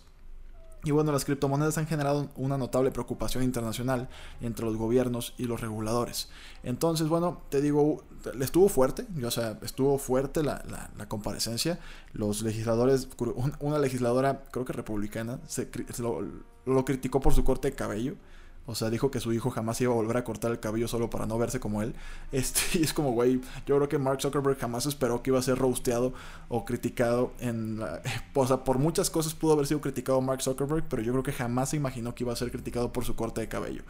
Y 0.83 0.91
bueno, 0.91 1.11
las 1.11 1.25
criptomonedas 1.25 1.77
han 1.77 1.87
generado 1.87 2.29
una 2.37 2.57
notable 2.57 2.91
preocupación 2.91 3.43
internacional 3.43 4.07
entre 4.39 4.65
los 4.65 4.77
gobiernos 4.77 5.33
y 5.37 5.43
los 5.43 5.59
reguladores. 5.59 6.29
Entonces, 6.63 7.09
bueno, 7.09 7.41
te 7.49 7.61
digo, 7.61 8.03
estuvo 8.39 8.69
fuerte, 8.69 9.05
o 9.25 9.31
sea, 9.31 9.59
estuvo 9.61 9.97
fuerte 9.97 10.41
la, 10.41 10.89
comparecencia. 11.09 11.79
Los 12.13 12.43
legisladores, 12.43 13.09
una 13.59 13.77
legisladora, 13.77 14.43
creo 14.51 14.63
que 14.63 14.71
republicana, 14.71 15.39
se, 15.47 15.69
lo 16.65 16.85
criticó 16.85 17.19
por 17.19 17.33
su 17.33 17.43
corte 17.43 17.71
de 17.71 17.75
cabello. 17.75 18.15
O 18.65 18.75
sea, 18.75 18.89
dijo 18.89 19.09
que 19.09 19.19
su 19.19 19.33
hijo 19.33 19.49
jamás 19.49 19.81
iba 19.81 19.91
a 19.91 19.95
volver 19.95 20.17
a 20.17 20.23
cortar 20.23 20.51
el 20.51 20.59
cabello 20.59 20.87
solo 20.87 21.09
para 21.09 21.25
no 21.25 21.37
verse 21.37 21.59
como 21.59 21.81
él. 21.81 21.95
Este, 22.31 22.79
y 22.79 22.83
es 22.83 22.93
como, 22.93 23.11
güey, 23.13 23.41
yo 23.65 23.75
creo 23.77 23.89
que 23.89 23.97
Mark 23.97 24.21
Zuckerberg 24.21 24.57
jamás 24.59 24.85
esperó 24.85 25.23
que 25.23 25.31
iba 25.31 25.39
a 25.39 25.41
ser 25.41 25.57
roasteado 25.57 26.13
o 26.47 26.63
criticado 26.63 27.33
en 27.39 27.79
la... 27.79 28.01
O 28.35 28.47
sea, 28.47 28.63
por 28.63 28.77
muchas 28.77 29.09
cosas 29.09 29.33
pudo 29.33 29.53
haber 29.53 29.67
sido 29.67 29.81
criticado 29.81 30.21
Mark 30.21 30.41
Zuckerberg, 30.41 30.85
pero 30.87 31.01
yo 31.01 31.11
creo 31.11 31.23
que 31.23 31.33
jamás 31.33 31.69
se 31.71 31.77
imaginó 31.77 32.15
que 32.15 32.23
iba 32.23 32.31
a 32.31 32.35
ser 32.35 32.51
criticado 32.51 32.93
por 32.93 33.03
su 33.03 33.15
corte 33.15 33.41
de 33.41 33.47
cabello. 33.47 33.81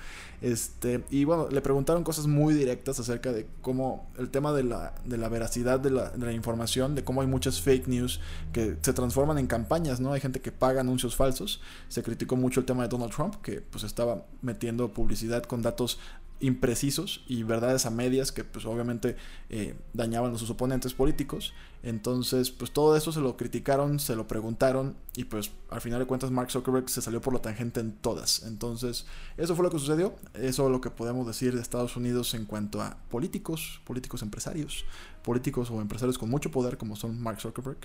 Este, 0.41 1.03
y 1.09 1.25
bueno, 1.25 1.49
le 1.49 1.61
preguntaron 1.61 2.03
cosas 2.03 2.27
muy 2.27 2.53
directas 2.53 2.99
acerca 2.99 3.31
de 3.31 3.47
cómo 3.61 4.07
el 4.17 4.29
tema 4.29 4.53
de 4.53 4.63
la, 4.63 4.95
de 5.05 5.17
la 5.17 5.29
veracidad 5.29 5.79
de 5.79 5.91
la, 5.91 6.09
de 6.09 6.25
la 6.25 6.31
información, 6.31 6.95
de 6.95 7.03
cómo 7.03 7.21
hay 7.21 7.27
muchas 7.27 7.61
fake 7.61 7.87
news 7.87 8.19
que 8.53 8.77
se 8.81 8.93
transforman 8.93 9.37
en 9.37 9.47
campañas, 9.47 9.99
¿no? 9.99 10.13
Hay 10.13 10.21
gente 10.21 10.41
que 10.41 10.51
paga 10.51 10.81
anuncios 10.81 11.15
falsos. 11.15 11.61
Se 11.89 12.01
criticó 12.01 12.35
mucho 12.35 12.61
el 12.61 12.65
tema 12.65 12.83
de 12.83 12.89
Donald 12.89 13.13
Trump, 13.13 13.35
que 13.41 13.61
pues 13.61 13.83
estaba 13.83 14.23
metiendo 14.59 14.89
publicidad 14.89 15.43
con 15.43 15.61
datos 15.61 15.99
imprecisos 16.41 17.23
y 17.27 17.43
verdades 17.43 17.85
a 17.85 17.89
medias 17.89 18.31
que 18.31 18.43
pues 18.43 18.65
obviamente 18.65 19.15
eh, 19.49 19.75
dañaban 19.93 20.33
a 20.33 20.37
sus 20.37 20.49
oponentes 20.49 20.93
políticos. 20.93 21.53
Entonces 21.81 22.51
pues 22.51 22.71
todo 22.71 22.97
eso 22.97 23.13
se 23.13 23.21
lo 23.21 23.37
criticaron, 23.37 23.99
se 23.99 24.15
lo 24.15 24.27
preguntaron 24.27 24.95
y 25.15 25.25
pues 25.25 25.51
al 25.69 25.79
final 25.79 25.99
de 25.99 26.05
cuentas 26.05 26.31
Mark 26.31 26.51
Zuckerberg 26.51 26.89
se 26.89 27.01
salió 27.01 27.21
por 27.21 27.33
la 27.33 27.41
tangente 27.41 27.79
en 27.79 27.93
todas. 27.93 28.43
Entonces 28.43 29.05
eso 29.37 29.55
fue 29.55 29.63
lo 29.63 29.71
que 29.71 29.79
sucedió, 29.79 30.13
eso 30.33 30.65
es 30.65 30.71
lo 30.71 30.81
que 30.81 30.89
podemos 30.89 31.25
decir 31.25 31.55
de 31.55 31.61
Estados 31.61 31.95
Unidos 31.95 32.33
en 32.33 32.45
cuanto 32.45 32.81
a 32.81 32.97
políticos, 33.09 33.79
políticos 33.85 34.21
empresarios, 34.21 34.85
políticos 35.23 35.71
o 35.71 35.79
empresarios 35.81 36.17
con 36.17 36.29
mucho 36.29 36.51
poder 36.51 36.77
como 36.77 36.97
son 36.97 37.21
Mark 37.21 37.39
Zuckerberg 37.39 37.79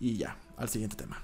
y 0.00 0.16
ya, 0.16 0.38
al 0.56 0.68
siguiente 0.68 0.96
tema. 0.96 1.22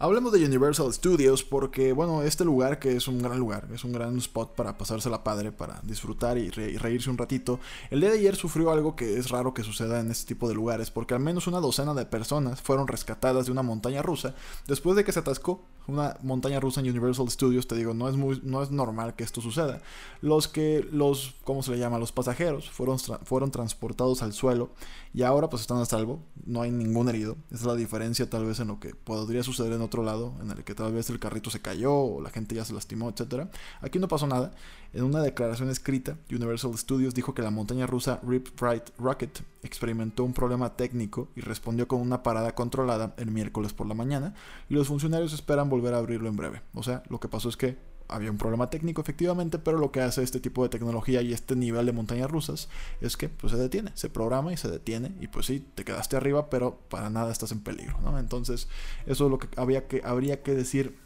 Hablemos 0.00 0.30
de 0.30 0.44
Universal 0.44 0.94
Studios 0.94 1.42
porque, 1.42 1.92
bueno, 1.92 2.22
este 2.22 2.44
lugar 2.44 2.78
que 2.78 2.94
es 2.94 3.08
un 3.08 3.20
gran 3.20 3.36
lugar, 3.36 3.66
es 3.74 3.82
un 3.82 3.90
gran 3.90 4.16
spot 4.18 4.54
para 4.54 4.78
pasársela 4.78 5.24
padre, 5.24 5.50
para 5.50 5.80
disfrutar 5.82 6.38
y, 6.38 6.50
reírse 6.50 7.10
un 7.10 7.18
ratito, 7.18 7.58
el 7.90 8.00
día 8.00 8.10
de 8.10 8.18
ayer 8.18 8.36
sufrió 8.36 8.70
algo 8.70 8.94
que 8.94 9.18
es 9.18 9.28
raro 9.28 9.54
que 9.54 9.64
suceda 9.64 9.98
en 9.98 10.12
este 10.12 10.28
tipo 10.28 10.48
de 10.48 10.54
lugares 10.54 10.92
porque 10.92 11.14
al 11.14 11.20
menos 11.20 11.48
una 11.48 11.58
docena 11.58 11.94
de 11.94 12.06
personas 12.06 12.62
fueron 12.62 12.86
rescatadas 12.86 13.46
de 13.46 13.50
una 13.50 13.64
montaña 13.64 14.00
rusa 14.00 14.36
después 14.68 14.94
de 14.94 15.02
que 15.02 15.10
se 15.10 15.18
atascó 15.18 15.64
una 15.88 16.16
montaña 16.22 16.60
rusa 16.60 16.80
en 16.80 16.88
Universal 16.88 17.30
Studios, 17.30 17.66
te 17.66 17.74
digo, 17.74 17.94
no 17.94 18.08
es, 18.08 18.16
muy, 18.16 18.40
no 18.44 18.62
es 18.62 18.70
normal 18.70 19.16
que 19.16 19.24
esto 19.24 19.40
suceda. 19.40 19.80
Los 20.20 20.46
que, 20.46 20.86
los, 20.92 21.34
¿cómo 21.44 21.62
se 21.62 21.70
le 21.70 21.78
llama? 21.78 21.98
Los 21.98 22.12
pasajeros 22.12 22.70
fueron, 22.70 22.98
fueron 22.98 23.50
transportados 23.50 24.22
al 24.22 24.32
suelo 24.32 24.70
y 25.14 25.22
ahora 25.22 25.48
pues 25.48 25.62
están 25.62 25.78
a 25.78 25.86
salvo, 25.86 26.20
no 26.44 26.62
hay 26.62 26.70
ningún 26.70 27.08
herido. 27.08 27.36
Esa 27.50 27.60
es 27.60 27.66
la 27.66 27.74
diferencia 27.74 28.28
tal 28.28 28.44
vez 28.44 28.60
en 28.60 28.68
lo 28.68 28.78
que 28.78 28.94
podría 28.94 29.42
suceder 29.42 29.72
en 29.72 29.80
otro 29.80 30.02
lado, 30.02 30.34
en 30.42 30.50
el 30.50 30.62
que 30.64 30.74
tal 30.74 30.92
vez 30.92 31.08
el 31.10 31.18
carrito 31.18 31.50
se 31.50 31.60
cayó 31.60 31.94
o 31.94 32.20
la 32.20 32.30
gente 32.30 32.54
ya 32.54 32.64
se 32.64 32.74
lastimó, 32.74 33.08
etc. 33.08 33.48
Aquí 33.80 33.98
no 33.98 34.08
pasó 34.08 34.26
nada. 34.26 34.52
En 34.92 35.04
una 35.04 35.20
declaración 35.20 35.68
escrita, 35.68 36.16
Universal 36.30 36.76
Studios 36.78 37.14
dijo 37.14 37.34
que 37.34 37.42
la 37.42 37.50
montaña 37.50 37.86
rusa 37.86 38.20
Rip 38.22 38.48
Ride 38.60 38.84
Rocket 38.98 39.42
experimentó 39.62 40.24
un 40.24 40.32
problema 40.32 40.76
técnico 40.76 41.28
y 41.36 41.40
respondió 41.40 41.86
con 41.88 42.00
una 42.00 42.22
parada 42.22 42.54
controlada 42.54 43.14
el 43.18 43.30
miércoles 43.30 43.72
por 43.72 43.86
la 43.86 43.94
mañana 43.94 44.34
y 44.68 44.74
los 44.74 44.88
funcionarios 44.88 45.32
esperan 45.32 45.68
volver 45.68 45.77
a 45.94 45.98
abrirlo 45.98 46.28
en 46.28 46.36
breve. 46.36 46.62
O 46.74 46.82
sea, 46.82 47.02
lo 47.08 47.20
que 47.20 47.28
pasó 47.28 47.48
es 47.48 47.56
que 47.56 47.76
había 48.08 48.30
un 48.30 48.38
problema 48.38 48.70
técnico 48.70 49.00
efectivamente, 49.00 49.58
pero 49.58 49.78
lo 49.78 49.92
que 49.92 50.00
hace 50.00 50.22
este 50.22 50.40
tipo 50.40 50.62
de 50.62 50.70
tecnología 50.70 51.20
y 51.22 51.32
este 51.32 51.54
nivel 51.54 51.86
de 51.86 51.92
montañas 51.92 52.30
rusas 52.30 52.68
es 53.00 53.16
que 53.16 53.28
pues, 53.28 53.52
se 53.52 53.58
detiene, 53.58 53.92
se 53.94 54.08
programa 54.08 54.52
y 54.52 54.56
se 54.56 54.68
detiene 54.68 55.12
y 55.20 55.28
pues 55.28 55.46
sí, 55.46 55.64
te 55.74 55.84
quedaste 55.84 56.16
arriba, 56.16 56.48
pero 56.48 56.78
para 56.88 57.10
nada 57.10 57.30
estás 57.30 57.52
en 57.52 57.60
peligro, 57.60 58.00
¿no? 58.00 58.18
Entonces, 58.18 58.68
eso 59.06 59.26
es 59.26 59.30
lo 59.30 59.38
que, 59.38 59.48
había 59.56 59.86
que 59.86 60.00
habría 60.04 60.42
que 60.42 60.54
decir 60.54 60.96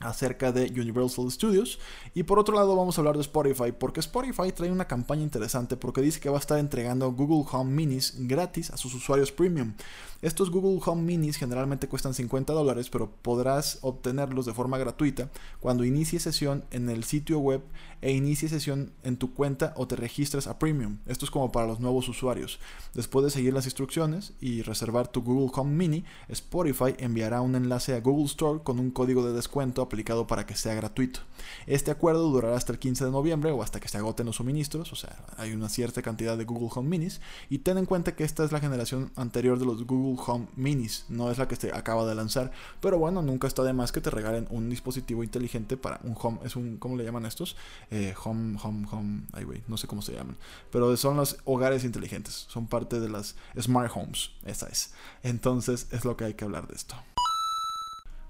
acerca 0.00 0.52
de 0.52 0.70
Universal 0.78 1.30
Studios. 1.30 1.78
Y 2.14 2.24
por 2.24 2.38
otro 2.38 2.54
lado 2.54 2.76
vamos 2.76 2.98
a 2.98 3.00
hablar 3.00 3.16
de 3.16 3.22
Spotify, 3.22 3.72
porque 3.72 4.00
Spotify 4.00 4.52
trae 4.52 4.70
una 4.70 4.86
campaña 4.86 5.22
interesante 5.22 5.76
porque 5.76 6.02
dice 6.02 6.20
que 6.20 6.28
va 6.28 6.36
a 6.36 6.40
estar 6.40 6.58
entregando 6.58 7.10
Google 7.12 7.48
Home 7.52 7.72
Minis 7.72 8.14
gratis 8.18 8.70
a 8.70 8.76
sus 8.76 8.94
usuarios 8.94 9.32
premium. 9.32 9.74
Estos 10.22 10.50
Google 10.50 10.80
Home 10.86 11.02
Minis 11.02 11.36
generalmente 11.36 11.88
cuestan 11.88 12.14
50 12.14 12.52
dólares, 12.52 12.88
pero 12.90 13.10
podrás 13.10 13.78
obtenerlos 13.82 14.46
de 14.46 14.54
forma 14.54 14.78
gratuita 14.78 15.30
cuando 15.60 15.84
inicie 15.84 16.18
sesión 16.20 16.64
en 16.70 16.88
el 16.88 17.04
sitio 17.04 17.38
web 17.38 17.62
e 18.00 18.12
inicie 18.12 18.48
sesión 18.48 18.92
en 19.02 19.16
tu 19.16 19.34
cuenta 19.34 19.74
o 19.76 19.86
te 19.86 19.96
registres 19.96 20.46
a 20.46 20.58
Premium. 20.58 20.98
Esto 21.06 21.24
es 21.24 21.30
como 21.30 21.52
para 21.52 21.66
los 21.66 21.80
nuevos 21.80 22.08
usuarios. 22.08 22.58
Después 22.94 23.24
de 23.24 23.30
seguir 23.30 23.52
las 23.52 23.66
instrucciones 23.66 24.32
y 24.40 24.62
reservar 24.62 25.08
tu 25.08 25.22
Google 25.22 25.50
Home 25.54 25.74
Mini, 25.74 26.04
Spotify 26.28 26.94
enviará 26.98 27.40
un 27.40 27.54
enlace 27.54 27.94
a 27.94 28.00
Google 28.00 28.26
Store 28.26 28.60
con 28.62 28.78
un 28.78 28.90
código 28.90 29.26
de 29.26 29.34
descuento 29.34 29.82
aplicado 29.82 30.26
para 30.26 30.46
que 30.46 30.56
sea 30.56 30.74
gratuito. 30.74 31.20
Este 31.66 31.90
acuerdo 31.90 32.30
durará 32.30 32.56
hasta 32.56 32.72
el 32.72 32.78
15 32.78 33.04
de 33.04 33.10
noviembre 33.10 33.50
o 33.50 33.62
hasta 33.62 33.80
que 33.80 33.88
se 33.88 33.98
agoten 33.98 34.26
los 34.26 34.36
suministros, 34.36 34.92
o 34.92 34.96
sea, 34.96 35.24
hay 35.36 35.52
una 35.52 35.68
cierta 35.68 36.02
cantidad 36.02 36.38
de 36.38 36.44
Google 36.44 36.70
Home 36.74 36.88
Minis 36.88 37.20
y 37.50 37.58
ten 37.58 37.78
en 37.78 37.86
cuenta 37.86 38.14
que 38.14 38.24
esta 38.24 38.44
es 38.44 38.52
la 38.52 38.60
generación 38.60 39.10
anterior 39.16 39.58
de 39.58 39.66
los 39.66 39.84
Google 39.84 40.05
Home 40.14 40.46
Minis, 40.56 41.04
no 41.08 41.30
es 41.30 41.38
la 41.38 41.48
que 41.48 41.56
se 41.56 41.72
acaba 41.72 42.06
de 42.06 42.14
lanzar, 42.14 42.52
pero 42.80 42.98
bueno, 42.98 43.22
nunca 43.22 43.46
está 43.46 43.62
de 43.62 43.72
más 43.72 43.92
que 43.92 44.00
te 44.00 44.10
regalen 44.10 44.46
un 44.50 44.70
dispositivo 44.70 45.24
inteligente 45.24 45.76
para 45.76 46.00
un 46.04 46.16
home, 46.20 46.38
es 46.44 46.56
un, 46.56 46.76
¿cómo 46.76 46.96
le 46.96 47.04
llaman 47.04 47.26
estos? 47.26 47.56
Eh, 47.90 48.14
home, 48.24 48.58
home, 48.62 48.86
home, 48.90 49.22
ay 49.32 49.44
güey, 49.44 49.62
no 49.66 49.76
sé 49.76 49.86
cómo 49.86 50.02
se 50.02 50.12
llaman, 50.12 50.36
pero 50.70 50.96
son 50.96 51.16
los 51.16 51.38
hogares 51.44 51.84
inteligentes, 51.84 52.46
son 52.48 52.66
parte 52.66 53.00
de 53.00 53.08
las 53.08 53.34
smart 53.60 53.90
homes, 53.94 54.30
esa 54.44 54.68
es. 54.68 54.92
Entonces 55.22 55.88
es 55.90 56.04
lo 56.04 56.16
que 56.16 56.24
hay 56.24 56.34
que 56.34 56.44
hablar 56.44 56.68
de 56.68 56.74
esto. 56.74 56.94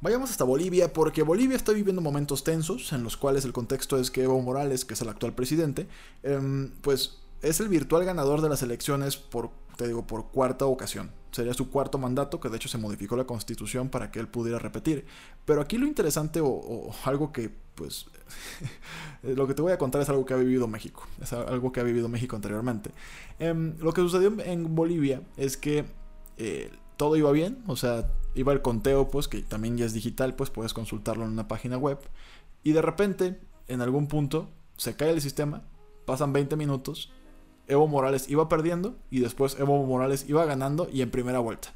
Vayamos 0.01 0.31
hasta 0.31 0.45
Bolivia 0.45 0.93
porque 0.93 1.23
Bolivia 1.23 1.57
está 1.57 1.73
viviendo 1.73 2.03
momentos 2.03 2.45
tensos 2.45 2.93
en 2.93 3.03
los 3.03 3.17
cuales 3.17 3.45
el 3.45 3.53
contexto 3.53 3.99
es 3.99 4.11
que 4.11 4.23
Evo 4.23 4.41
Morales, 4.43 4.85
que 4.85 4.95
es 4.95 5.01
el 5.01 5.09
actual 5.09 5.35
presidente, 5.35 5.89
em, 6.23 6.71
pues 6.83 7.19
es 7.43 7.61
el 7.61 7.69
virtual 7.69 8.05
ganador 8.05 8.41
de 8.43 8.49
las 8.49 8.63
elecciones 8.63 9.17
por, 9.17 9.51
te 9.77 9.87
digo, 9.87 10.07
por 10.07 10.31
cuarta 10.31 10.67
ocasión. 10.67 11.11
Sería 11.31 11.55
su 11.55 11.71
cuarto 11.71 11.99
mandato, 11.99 12.41
que 12.41 12.49
de 12.49 12.57
hecho 12.57 12.69
se 12.69 12.79
modificó 12.79 13.17
la 13.17 13.25
constitución 13.25 13.91
para 13.91 14.11
que 14.11 14.19
él 14.19 14.27
pudiera 14.27 14.59
repetir. 14.59 15.05
Pero 15.45 15.61
aquí 15.61 15.77
lo 15.77 15.87
interesante 15.87 16.41
o, 16.43 16.91
algo 17.05 17.33
que, 17.33 17.51
pues, 17.75 18.07
lo 19.23 19.47
que 19.47 19.55
te 19.55 19.63
voy 19.63 19.73
a 19.73 19.79
contar 19.79 20.01
es 20.01 20.09
algo 20.09 20.25
que 20.25 20.35
ha 20.35 20.39
vivido 20.39 20.67
México. 20.67 21.07
Es 21.21 21.33
algo 21.33 21.73
que 21.73 21.81
ha 21.81 21.83
vivido 21.83 22.09
México 22.09 22.37
anteriormente. 22.37 22.91
Em, 23.39 23.77
lo 23.79 23.93
que 23.93 24.01
sucedió 24.01 24.33
en 24.45 24.75
Bolivia 24.75 25.23
es 25.37 25.57
que 25.57 25.85
eh, 26.39 26.71
todo 26.97 27.17
iba 27.17 27.31
bien, 27.33 27.63
o 27.67 27.77
sea, 27.77 28.07
iba 28.35 28.53
el 28.53 28.63
conteo, 28.63 29.09
pues, 29.09 29.29
que 29.29 29.43
también 29.43 29.77
ya 29.77 29.85
es 29.85 29.93
digital, 29.93 30.35
pues 30.35 30.49
puedes 30.51 30.73
consultarlo 30.73 31.25
en 31.25 31.33
una 31.33 31.49
página 31.49 31.77
web. 31.77 31.99
Y 32.63 32.73
de 32.73 32.83
repente, 32.83 33.39
en 33.69 33.83
algún 33.83 34.09
punto, 34.09 34.49
se 34.77 34.97
cae 34.97 35.11
el 35.11 35.21
sistema, 35.21 35.65
pasan 36.07 36.33
20 36.33 36.57
minutos, 36.57 37.13
Evo 37.69 37.87
Morales 37.87 38.29
iba 38.29 38.49
perdiendo 38.49 38.97
y 39.11 39.21
después 39.21 39.59
Evo 39.59 39.85
Morales 39.85 40.27
iba 40.29 40.45
ganando 40.45 40.89
y 40.93 41.03
en 41.03 41.11
primera 41.11 41.39
vuelta. 41.39 41.73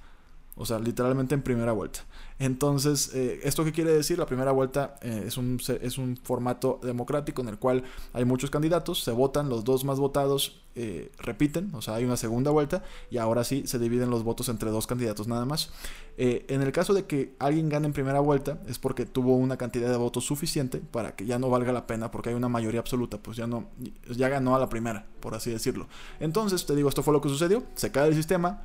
O 0.57 0.67
sea, 0.67 0.79
literalmente 0.79 1.35
en 1.35 1.43
primera 1.43 1.73
vuelta. 1.73 2.01
Entonces, 2.41 3.15
eh, 3.15 3.41
¿esto 3.45 3.65
qué 3.65 3.73
quiere 3.73 3.93
decir? 3.93 4.19
La 4.19 4.25
primera 4.25 4.51
vuelta 4.51 4.97
eh, 5.03 5.25
es, 5.27 5.37
un, 5.37 5.61
es 5.83 5.99
un 5.99 6.17
formato 6.17 6.81
democrático 6.83 7.43
en 7.43 7.49
el 7.49 7.59
cual 7.59 7.85
hay 8.15 8.25
muchos 8.25 8.49
candidatos, 8.49 9.05
se 9.05 9.13
votan, 9.13 9.51
los 9.51 9.63
dos 9.63 9.85
más 9.85 9.99
votados 9.99 10.63
eh, 10.75 11.13
repiten, 11.19 11.71
o 11.75 11.83
sea, 11.83 11.97
hay 11.97 12.05
una 12.05 12.17
segunda 12.17 12.51
vuelta 12.51 12.83
y 13.11 13.19
ahora 13.19 13.45
sí 13.45 13.65
se 13.67 13.79
dividen 13.79 14.09
los 14.09 14.25
votos 14.25 14.49
entre 14.49 14.71
dos 14.71 14.87
candidatos 14.87 15.29
nada 15.29 15.45
más. 15.45 15.71
en 16.17 16.63
el 16.63 16.73
caso 16.73 16.95
de 16.95 17.05
que 17.05 17.35
alguien 17.39 17.69
gane 17.69 17.87
en 17.87 17.93
primera 17.93 18.21
vuelta 18.21 18.59
es 18.67 18.79
porque 18.79 19.05
tuvo 19.05 19.37
una 19.37 19.59
cantidad 19.59 19.91
de 19.91 19.97
votos 19.99 20.25
suficiente 20.25 20.79
para 20.79 21.15
que 21.15 21.27
ya 21.27 21.39
no 21.39 21.51
valga 21.51 21.73
la 21.73 21.87
pena 21.87 22.11
porque 22.11 22.31
hay 22.31 22.37
una 22.37 22.49
mayoría 22.49 22.81
absoluta, 22.81 23.19
pues 23.19 23.37
ya 23.37 23.47
no, 23.47 23.67
ya 24.09 24.31
ganó 24.31 24.57
a 24.57 24.59
la 24.59 24.71
primera, 24.71 25.05
por 25.21 25.35
así 25.35 25.51
decirlo. 25.51 25.89
Entonces, 26.21 26.65
te 26.65 26.75
digo, 26.75 26.89
esto 26.89 27.03
fue 27.03 27.13
lo 27.13 27.21
que 27.21 27.29
sucedió, 27.29 27.65
se 27.75 27.93
cae 27.93 28.09
el 28.09 28.15
sistema, 28.15 28.63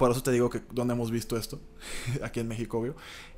por 0.00 0.12
eso 0.12 0.22
te 0.22 0.32
digo 0.32 0.48
que 0.48 0.62
donde 0.72 0.94
hemos 0.94 1.10
visto 1.10 1.36
esto, 1.36 1.60
aquí 2.22 2.40
en 2.40 2.48
México. 2.48 2.82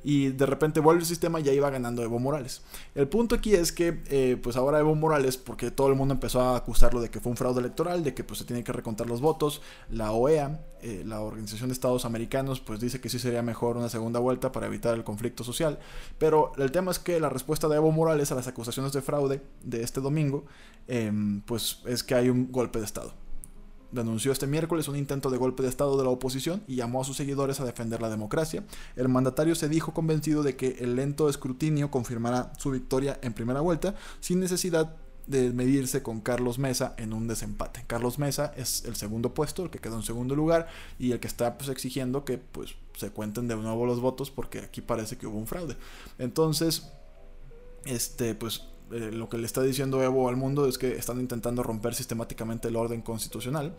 Y 0.01 0.29
de 0.29 0.45
repente 0.45 0.79
vuelve 0.79 1.01
el 1.01 1.05
sistema 1.05 1.41
y 1.41 1.43
ya 1.43 1.51
iba 1.51 1.69
ganando 1.69 2.01
Evo 2.03 2.19
Morales. 2.19 2.61
El 2.95 3.09
punto 3.09 3.35
aquí 3.35 3.53
es 3.53 3.73
que, 3.73 4.01
eh, 4.05 4.39
pues 4.41 4.55
ahora 4.55 4.79
Evo 4.79 4.95
Morales, 4.95 5.35
porque 5.35 5.71
todo 5.71 5.89
el 5.89 5.95
mundo 5.95 6.13
empezó 6.13 6.39
a 6.39 6.55
acusarlo 6.55 7.01
de 7.01 7.09
que 7.09 7.19
fue 7.19 7.31
un 7.31 7.35
fraude 7.35 7.59
electoral, 7.59 8.05
de 8.05 8.13
que 8.13 8.23
pues 8.23 8.39
se 8.39 8.45
tiene 8.45 8.63
que 8.63 8.71
recontar 8.71 9.07
los 9.07 9.19
votos, 9.19 9.61
la 9.89 10.13
OEA, 10.13 10.61
eh, 10.81 11.03
la 11.05 11.19
Organización 11.19 11.67
de 11.67 11.73
Estados 11.73 12.05
Americanos, 12.05 12.61
pues 12.61 12.79
dice 12.79 13.01
que 13.01 13.09
sí 13.09 13.19
sería 13.19 13.41
mejor 13.41 13.75
una 13.75 13.89
segunda 13.89 14.21
vuelta 14.21 14.53
para 14.53 14.67
evitar 14.67 14.93
el 14.95 15.03
conflicto 15.03 15.43
social. 15.43 15.79
Pero 16.17 16.53
el 16.55 16.71
tema 16.71 16.91
es 16.91 16.99
que 16.99 17.19
la 17.19 17.27
respuesta 17.27 17.67
de 17.67 17.75
Evo 17.75 17.91
Morales 17.91 18.31
a 18.31 18.35
las 18.35 18.47
acusaciones 18.47 18.93
de 18.93 19.01
fraude 19.01 19.41
de 19.63 19.83
este 19.83 19.99
domingo, 19.99 20.45
em, 20.87 21.41
pues 21.41 21.81
es 21.85 22.03
que 22.03 22.15
hay 22.15 22.29
un 22.29 22.53
golpe 22.53 22.79
de 22.79 22.85
Estado 22.85 23.22
denunció 23.93 24.31
este 24.31 24.47
miércoles 24.47 24.87
un 24.87 24.97
intento 24.97 25.29
de 25.29 25.37
golpe 25.37 25.63
de 25.63 25.69
Estado 25.69 25.97
de 25.97 26.03
la 26.03 26.09
oposición 26.09 26.63
y 26.67 26.75
llamó 26.75 27.01
a 27.01 27.05
sus 27.05 27.17
seguidores 27.17 27.59
a 27.59 27.65
defender 27.65 28.01
la 28.01 28.09
democracia. 28.09 28.63
El 28.95 29.09
mandatario 29.09 29.55
se 29.55 29.69
dijo 29.69 29.93
convencido 29.93 30.43
de 30.43 30.55
que 30.55 30.77
el 30.79 30.95
lento 30.95 31.29
escrutinio 31.29 31.91
confirmará 31.91 32.51
su 32.57 32.71
victoria 32.71 33.19
en 33.21 33.33
primera 33.33 33.61
vuelta 33.61 33.95
sin 34.19 34.39
necesidad 34.39 34.95
de 35.27 35.53
medirse 35.53 36.03
con 36.03 36.19
Carlos 36.19 36.59
Mesa 36.59 36.95
en 36.97 37.13
un 37.13 37.27
desempate. 37.27 37.85
Carlos 37.87 38.19
Mesa 38.19 38.53
es 38.57 38.83
el 38.85 38.95
segundo 38.95 39.33
puesto, 39.33 39.63
el 39.63 39.69
que 39.69 39.79
quedó 39.79 39.95
en 39.95 40.03
segundo 40.03 40.35
lugar 40.35 40.67
y 40.99 41.11
el 41.11 41.19
que 41.19 41.27
está 41.27 41.57
pues, 41.57 41.69
exigiendo 41.69 42.25
que 42.25 42.37
pues, 42.37 42.75
se 42.97 43.11
cuenten 43.11 43.47
de 43.47 43.55
nuevo 43.55 43.85
los 43.85 44.01
votos 44.01 44.31
porque 44.31 44.59
aquí 44.59 44.81
parece 44.81 45.17
que 45.17 45.27
hubo 45.27 45.37
un 45.37 45.47
fraude. 45.47 45.77
Entonces, 46.19 46.91
este, 47.85 48.35
pues 48.35 48.63
eh, 48.93 49.11
lo 49.11 49.29
que 49.29 49.37
le 49.37 49.45
está 49.45 49.61
diciendo 49.61 50.01
Evo 50.03 50.29
al 50.29 50.35
mundo 50.35 50.67
es 50.67 50.77
que 50.77 50.95
están 50.95 51.19
intentando 51.19 51.63
romper 51.63 51.95
sistemáticamente 51.95 52.67
el 52.67 52.75
orden 52.75 53.01
constitucional 53.01 53.75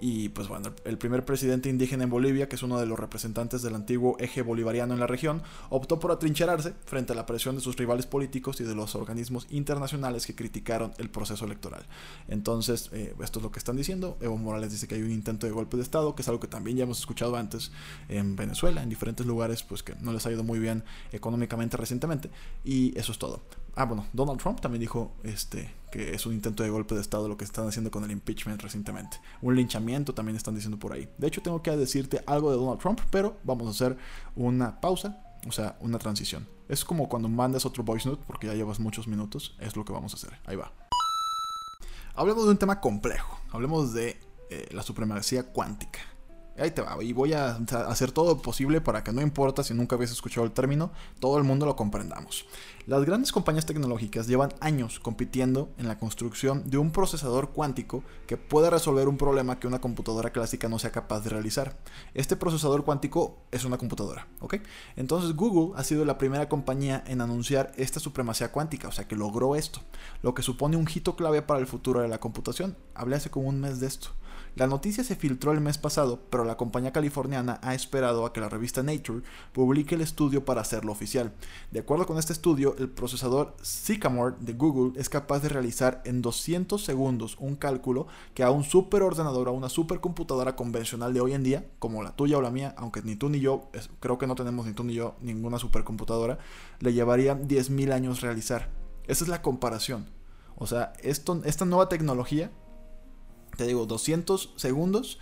y 0.00 0.28
pues 0.30 0.48
bueno, 0.48 0.72
el 0.84 0.98
primer 0.98 1.24
presidente 1.24 1.68
indígena 1.68 2.04
en 2.04 2.10
Bolivia, 2.10 2.48
que 2.48 2.56
es 2.56 2.62
uno 2.62 2.80
de 2.80 2.86
los 2.86 2.98
representantes 2.98 3.62
del 3.62 3.74
antiguo 3.74 4.16
eje 4.18 4.42
bolivariano 4.42 4.92
en 4.92 5.00
la 5.00 5.06
región, 5.06 5.42
optó 5.70 6.00
por 6.00 6.10
atrincherarse 6.10 6.74
frente 6.84 7.12
a 7.12 7.16
la 7.16 7.26
presión 7.26 7.54
de 7.54 7.60
sus 7.60 7.76
rivales 7.76 8.06
políticos 8.06 8.60
y 8.60 8.64
de 8.64 8.74
los 8.74 8.96
organismos 8.96 9.46
internacionales 9.50 10.26
que 10.26 10.34
criticaron 10.34 10.92
el 10.98 11.10
proceso 11.10 11.44
electoral. 11.44 11.86
Entonces, 12.28 12.90
eh, 12.92 13.14
esto 13.22 13.38
es 13.38 13.42
lo 13.44 13.52
que 13.52 13.58
están 13.58 13.76
diciendo. 13.76 14.16
Evo 14.20 14.36
Morales 14.36 14.72
dice 14.72 14.88
que 14.88 14.96
hay 14.96 15.02
un 15.02 15.12
intento 15.12 15.46
de 15.46 15.52
golpe 15.52 15.76
de 15.76 15.84
Estado, 15.84 16.14
que 16.14 16.22
es 16.22 16.28
algo 16.28 16.40
que 16.40 16.48
también 16.48 16.76
ya 16.76 16.84
hemos 16.84 16.98
escuchado 16.98 17.36
antes 17.36 17.70
en 18.08 18.34
Venezuela, 18.34 18.82
en 18.82 18.88
diferentes 18.88 19.24
lugares, 19.26 19.62
pues 19.62 19.82
que 19.82 19.94
no 20.00 20.12
les 20.12 20.26
ha 20.26 20.32
ido 20.32 20.42
muy 20.42 20.58
bien 20.58 20.82
económicamente 21.12 21.76
recientemente. 21.76 22.30
Y 22.64 22.98
eso 22.98 23.12
es 23.12 23.18
todo. 23.18 23.42
Ah, 23.76 23.86
bueno, 23.86 24.06
Donald 24.12 24.40
Trump 24.40 24.60
también 24.60 24.80
dijo 24.80 25.12
este, 25.24 25.74
que 25.90 26.14
es 26.14 26.26
un 26.26 26.32
intento 26.32 26.62
de 26.62 26.70
golpe 26.70 26.94
de 26.94 27.00
Estado 27.00 27.28
lo 27.28 27.36
que 27.36 27.44
están 27.44 27.66
haciendo 27.66 27.90
con 27.90 28.04
el 28.04 28.10
impeachment 28.12 28.62
recientemente. 28.62 29.18
Un 29.42 29.56
linchamiento 29.56 30.14
también 30.14 30.36
están 30.36 30.54
diciendo 30.54 30.78
por 30.78 30.92
ahí. 30.92 31.08
De 31.18 31.26
hecho, 31.26 31.42
tengo 31.42 31.60
que 31.62 31.72
decirte 31.76 32.22
algo 32.26 32.50
de 32.50 32.56
Donald 32.56 32.78
Trump, 32.80 33.00
pero 33.10 33.36
vamos 33.42 33.66
a 33.66 33.70
hacer 33.70 33.96
una 34.36 34.80
pausa, 34.80 35.20
o 35.46 35.52
sea, 35.52 35.76
una 35.80 35.98
transición. 35.98 36.46
Es 36.68 36.84
como 36.84 37.08
cuando 37.08 37.28
mandas 37.28 37.66
otro 37.66 37.82
voice 37.82 38.08
note, 38.08 38.22
porque 38.26 38.46
ya 38.46 38.54
llevas 38.54 38.78
muchos 38.78 39.08
minutos, 39.08 39.56
es 39.58 39.76
lo 39.76 39.84
que 39.84 39.92
vamos 39.92 40.12
a 40.14 40.16
hacer. 40.16 40.38
Ahí 40.46 40.56
va. 40.56 40.72
Hablemos 42.14 42.44
de 42.44 42.52
un 42.52 42.58
tema 42.58 42.80
complejo. 42.80 43.40
Hablemos 43.50 43.92
de 43.92 44.20
eh, 44.50 44.68
la 44.70 44.82
supremacía 44.82 45.52
cuántica. 45.52 45.98
Ahí 46.56 46.70
te 46.70 46.82
va, 46.82 47.02
y 47.02 47.12
voy 47.12 47.32
a 47.32 47.56
hacer 47.88 48.12
todo 48.12 48.40
posible 48.40 48.80
para 48.80 49.02
que 49.02 49.12
no 49.12 49.20
importa 49.20 49.64
si 49.64 49.74
nunca 49.74 49.96
habías 49.96 50.12
escuchado 50.12 50.46
el 50.46 50.52
término, 50.52 50.92
todo 51.18 51.36
el 51.36 51.42
mundo 51.42 51.66
lo 51.66 51.74
comprendamos. 51.74 52.46
Las 52.86 53.04
grandes 53.04 53.32
compañías 53.32 53.66
tecnológicas 53.66 54.28
llevan 54.28 54.54
años 54.60 55.00
compitiendo 55.00 55.70
en 55.78 55.88
la 55.88 55.98
construcción 55.98 56.70
de 56.70 56.78
un 56.78 56.92
procesador 56.92 57.50
cuántico 57.50 58.04
que 58.28 58.36
pueda 58.36 58.70
resolver 58.70 59.08
un 59.08 59.16
problema 59.16 59.58
que 59.58 59.66
una 59.66 59.80
computadora 59.80 60.30
clásica 60.30 60.68
no 60.68 60.78
sea 60.78 60.92
capaz 60.92 61.22
de 61.22 61.30
realizar. 61.30 61.76
Este 62.12 62.36
procesador 62.36 62.84
cuántico 62.84 63.38
es 63.50 63.64
una 63.64 63.78
computadora, 63.78 64.28
¿ok? 64.40 64.56
Entonces 64.94 65.34
Google 65.34 65.76
ha 65.76 65.82
sido 65.82 66.04
la 66.04 66.18
primera 66.18 66.48
compañía 66.48 67.02
en 67.08 67.20
anunciar 67.20 67.72
esta 67.76 67.98
supremacía 67.98 68.52
cuántica, 68.52 68.86
o 68.86 68.92
sea 68.92 69.08
que 69.08 69.16
logró 69.16 69.56
esto, 69.56 69.80
lo 70.22 70.34
que 70.34 70.42
supone 70.42 70.76
un 70.76 70.88
hito 70.94 71.16
clave 71.16 71.42
para 71.42 71.58
el 71.58 71.66
futuro 71.66 72.00
de 72.00 72.08
la 72.08 72.20
computación. 72.20 72.76
Hablé 72.94 73.16
hace 73.16 73.30
como 73.30 73.48
un 73.48 73.60
mes 73.60 73.80
de 73.80 73.88
esto. 73.88 74.10
La 74.56 74.68
noticia 74.68 75.02
se 75.02 75.16
filtró 75.16 75.50
el 75.50 75.60
mes 75.60 75.78
pasado, 75.78 76.20
pero 76.30 76.44
la 76.44 76.56
compañía 76.56 76.92
californiana 76.92 77.58
ha 77.60 77.74
esperado 77.74 78.24
a 78.24 78.32
que 78.32 78.40
la 78.40 78.48
revista 78.48 78.84
Nature 78.84 79.24
publique 79.52 79.96
el 79.96 80.00
estudio 80.00 80.44
para 80.44 80.60
hacerlo 80.60 80.92
oficial. 80.92 81.32
De 81.72 81.80
acuerdo 81.80 82.06
con 82.06 82.18
este 82.18 82.32
estudio, 82.32 82.76
el 82.78 82.88
procesador 82.88 83.56
Sycamore 83.62 84.36
de 84.38 84.52
Google 84.52 84.92
es 85.00 85.08
capaz 85.08 85.40
de 85.40 85.48
realizar 85.48 86.02
en 86.04 86.22
200 86.22 86.84
segundos 86.84 87.36
un 87.40 87.56
cálculo 87.56 88.06
que 88.32 88.44
a 88.44 88.52
un 88.52 88.62
superordenador, 88.62 89.48
a 89.48 89.50
una 89.50 89.68
supercomputadora 89.68 90.54
convencional 90.54 91.12
de 91.12 91.20
hoy 91.20 91.32
en 91.32 91.42
día, 91.42 91.66
como 91.80 92.04
la 92.04 92.14
tuya 92.14 92.38
o 92.38 92.40
la 92.40 92.50
mía, 92.50 92.76
aunque 92.78 93.02
ni 93.02 93.16
tú 93.16 93.30
ni 93.30 93.40
yo, 93.40 93.70
creo 93.98 94.18
que 94.18 94.28
no 94.28 94.36
tenemos 94.36 94.66
ni 94.66 94.72
tú 94.72 94.84
ni 94.84 94.94
yo 94.94 95.16
ninguna 95.20 95.58
supercomputadora, 95.58 96.38
le 96.78 96.92
llevaría 96.92 97.36
10.000 97.36 97.92
años 97.92 98.20
realizar. 98.20 98.70
Esa 99.08 99.24
es 99.24 99.28
la 99.28 99.42
comparación. 99.42 100.06
O 100.54 100.68
sea, 100.68 100.92
esto, 101.02 101.42
esta 101.44 101.64
nueva 101.64 101.88
tecnología 101.88 102.52
te 103.56 103.66
digo, 103.66 103.86
200 103.86 104.54
segundos, 104.56 105.18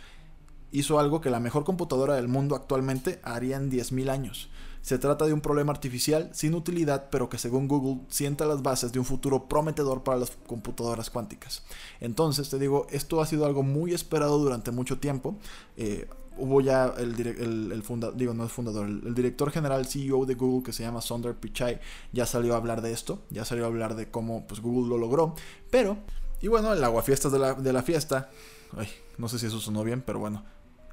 hizo 0.70 0.98
algo 0.98 1.20
que 1.20 1.30
la 1.30 1.40
mejor 1.40 1.64
computadora 1.64 2.14
del 2.14 2.28
mundo 2.28 2.56
actualmente 2.56 3.20
haría 3.22 3.56
en 3.56 3.70
10.000 3.70 4.10
años. 4.10 4.48
Se 4.80 4.98
trata 4.98 5.26
de 5.26 5.32
un 5.32 5.40
problema 5.40 5.70
artificial 5.70 6.30
sin 6.32 6.54
utilidad, 6.54 7.08
pero 7.10 7.28
que 7.28 7.38
según 7.38 7.68
Google 7.68 8.00
sienta 8.08 8.46
las 8.46 8.62
bases 8.62 8.90
de 8.90 8.98
un 8.98 9.04
futuro 9.04 9.48
prometedor 9.48 10.02
para 10.02 10.18
las 10.18 10.32
computadoras 10.46 11.08
cuánticas. 11.08 11.62
Entonces, 12.00 12.50
te 12.50 12.58
digo, 12.58 12.88
esto 12.90 13.20
ha 13.20 13.26
sido 13.26 13.46
algo 13.46 13.62
muy 13.62 13.94
esperado 13.94 14.38
durante 14.38 14.72
mucho 14.72 14.98
tiempo. 14.98 15.36
Eh, 15.76 16.08
hubo 16.36 16.60
ya 16.60 16.92
el, 16.98 17.14
el, 17.20 17.82
digo, 18.16 18.34
no 18.34 18.44
es 18.44 18.52
fundador, 18.52 18.86
el, 18.86 19.14
director 19.14 19.50
general 19.50 19.86
CEO 19.86 20.26
de 20.26 20.34
Google 20.34 20.64
que 20.64 20.72
se 20.72 20.82
llama 20.82 21.00
Sundar 21.00 21.34
Pichai 21.36 21.78
ya 22.12 22.26
salió 22.26 22.54
a 22.54 22.56
hablar 22.56 22.82
de 22.82 22.92
esto, 22.92 23.22
ya 23.30 23.44
salió 23.44 23.64
a 23.64 23.68
hablar 23.68 23.94
de 23.94 24.10
cómo 24.10 24.46
pues, 24.46 24.60
Google 24.60 24.88
lo 24.88 24.98
logró, 24.98 25.34
pero 25.70 25.98
y 26.42 26.48
bueno, 26.48 26.72
el 26.72 26.84
aguafiestas 26.84 27.32
de 27.32 27.38
la, 27.38 27.54
de 27.54 27.72
la 27.72 27.82
fiesta, 27.82 28.28
ay, 28.76 28.88
no 29.16 29.28
sé 29.28 29.38
si 29.38 29.46
eso 29.46 29.60
sonó 29.60 29.84
bien, 29.84 30.02
pero 30.02 30.18
bueno, 30.18 30.44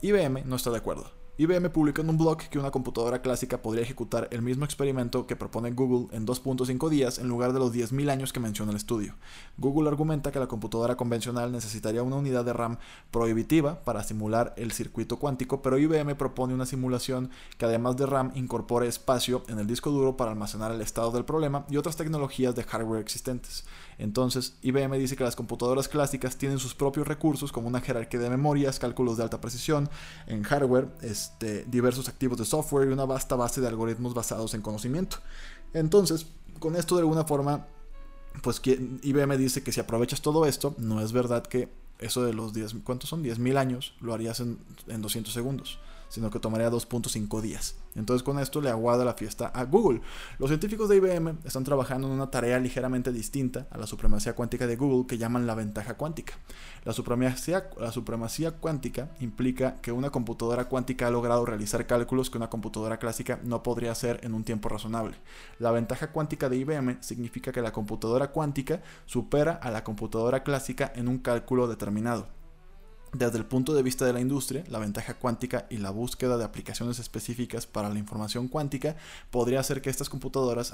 IBM 0.01 0.43
no 0.45 0.55
está 0.55 0.69
de 0.69 0.77
acuerdo. 0.77 1.19
IBM 1.39 1.69
publicó 1.69 2.01
en 2.01 2.09
un 2.09 2.17
blog 2.17 2.37
que 2.49 2.59
una 2.59 2.69
computadora 2.69 3.21
clásica 3.21 3.61
podría 3.61 3.83
ejecutar 3.83 4.27
el 4.31 4.41
mismo 4.41 4.65
experimento 4.65 5.25
que 5.25 5.37
propone 5.37 5.71
Google 5.71 6.13
en 6.13 6.27
2.5 6.27 6.89
días 6.89 7.17
en 7.17 7.29
lugar 7.29 7.53
de 7.53 7.59
los 7.59 7.73
10.000 7.73 8.09
años 8.11 8.33
que 8.33 8.41
menciona 8.41 8.71
el 8.71 8.75
estudio. 8.75 9.15
Google 9.57 9.87
argumenta 9.87 10.33
que 10.33 10.39
la 10.39 10.47
computadora 10.47 10.97
convencional 10.97 11.53
necesitaría 11.53 12.03
una 12.03 12.17
unidad 12.17 12.43
de 12.43 12.51
RAM 12.51 12.77
prohibitiva 13.09 13.81
para 13.85 14.03
simular 14.03 14.53
el 14.57 14.73
circuito 14.73 15.17
cuántico, 15.17 15.61
pero 15.61 15.77
IBM 15.77 16.13
propone 16.17 16.53
una 16.53 16.65
simulación 16.65 17.29
que 17.57 17.63
además 17.63 17.95
de 17.95 18.05
RAM 18.05 18.33
incorpore 18.35 18.89
espacio 18.89 19.45
en 19.47 19.59
el 19.59 19.67
disco 19.67 19.91
duro 19.91 20.17
para 20.17 20.31
almacenar 20.31 20.73
el 20.73 20.81
estado 20.81 21.11
del 21.11 21.23
problema 21.23 21.65
y 21.69 21.77
otras 21.77 21.95
tecnologías 21.95 22.53
de 22.53 22.63
hardware 22.63 22.99
existentes. 22.99 23.63
Entonces, 23.99 24.55
IBM 24.61 24.97
dice 24.97 25.17
que 25.17 25.25
las 25.25 25.35
computadoras 25.35 25.89
clásicas 25.89 26.37
tienen 26.37 26.57
sus 26.57 26.73
propios 26.73 27.05
recursos 27.05 27.51
como 27.51 27.67
una 27.67 27.81
jerarquía 27.81 28.21
de 28.21 28.29
memorias, 28.29 28.79
cálculos 28.79 29.17
de 29.17 29.23
alta 29.23 29.41
precisión 29.41 29.89
en 30.25 30.41
hardware, 30.43 30.87
este, 31.01 31.65
diversos 31.65 32.07
activos 32.07 32.37
de 32.37 32.45
software 32.45 32.87
y 32.87 32.93
una 32.93 33.03
vasta 33.03 33.35
base 33.35 33.59
de 33.59 33.67
algoritmos 33.67 34.13
basados 34.13 34.53
en 34.53 34.61
conocimiento. 34.61 35.17
Entonces, 35.73 36.27
con 36.59 36.77
esto 36.77 36.95
de 36.95 37.01
alguna 37.01 37.25
forma, 37.25 37.67
pues 38.41 38.61
IBM 38.63 39.37
dice 39.37 39.63
que 39.63 39.73
si 39.73 39.81
aprovechas 39.81 40.21
todo 40.21 40.45
esto, 40.45 40.75
no 40.77 41.01
es 41.01 41.11
verdad 41.11 41.43
que 41.43 41.67
eso 41.99 42.23
de 42.23 42.33
los 42.33 42.53
10, 42.53 42.75
¿cuántos 42.85 43.09
son? 43.09 43.21
10.000 43.21 43.57
años, 43.57 43.95
lo 43.99 44.13
harías 44.13 44.39
en, 44.39 44.59
en 44.87 45.01
200 45.01 45.33
segundos 45.33 45.77
sino 46.09 46.29
que 46.29 46.39
tomaría 46.39 46.69
2.5 46.69 47.41
días. 47.41 47.75
Entonces 47.95 48.23
con 48.23 48.39
esto 48.39 48.61
le 48.61 48.69
aguada 48.69 49.05
la 49.05 49.13
fiesta 49.13 49.47
a 49.47 49.63
Google. 49.63 50.01
Los 50.37 50.49
científicos 50.49 50.89
de 50.89 50.97
IBM 50.97 51.37
están 51.45 51.63
trabajando 51.63 52.07
en 52.07 52.13
una 52.13 52.29
tarea 52.29 52.59
ligeramente 52.59 53.11
distinta 53.11 53.67
a 53.71 53.77
la 53.77 53.87
supremacía 53.87 54.35
cuántica 54.35 54.67
de 54.67 54.75
Google 54.75 55.07
que 55.07 55.17
llaman 55.17 55.47
la 55.47 55.55
ventaja 55.55 55.95
cuántica. 55.95 56.33
La 56.83 56.93
supremacía, 56.93 57.69
la 57.79 57.91
supremacía 57.91 58.51
cuántica 58.51 59.09
implica 59.19 59.81
que 59.81 59.91
una 59.91 60.09
computadora 60.09 60.65
cuántica 60.65 61.07
ha 61.07 61.11
logrado 61.11 61.45
realizar 61.45 61.85
cálculos 61.87 62.29
que 62.29 62.37
una 62.37 62.49
computadora 62.49 62.97
clásica 62.97 63.39
no 63.43 63.63
podría 63.63 63.91
hacer 63.91 64.19
en 64.23 64.33
un 64.33 64.43
tiempo 64.43 64.69
razonable. 64.69 65.15
La 65.59 65.71
ventaja 65.71 66.11
cuántica 66.11 66.49
de 66.49 66.57
IBM 66.57 66.97
significa 67.01 67.51
que 67.51 67.61
la 67.61 67.71
computadora 67.71 68.31
cuántica 68.31 68.81
supera 69.05 69.53
a 69.53 69.71
la 69.71 69.83
computadora 69.83 70.43
clásica 70.43 70.91
en 70.95 71.07
un 71.07 71.19
cálculo 71.19 71.67
determinado. 71.67 72.38
Desde 73.13 73.39
el 73.39 73.45
punto 73.45 73.73
de 73.73 73.81
vista 73.81 74.05
de 74.05 74.13
la 74.13 74.21
industria, 74.21 74.63
la 74.67 74.77
ventaja 74.77 75.15
cuántica 75.15 75.65
y 75.71 75.77
la 75.77 75.89
búsqueda 75.89 76.37
de 76.37 76.43
aplicaciones 76.43 76.99
específicas 76.99 77.65
para 77.65 77.89
la 77.89 77.97
información 77.97 78.47
cuántica 78.47 78.97
podría 79.31 79.59
hacer 79.59 79.81
que 79.81 79.89
estas 79.89 80.09
computadoras 80.09 80.71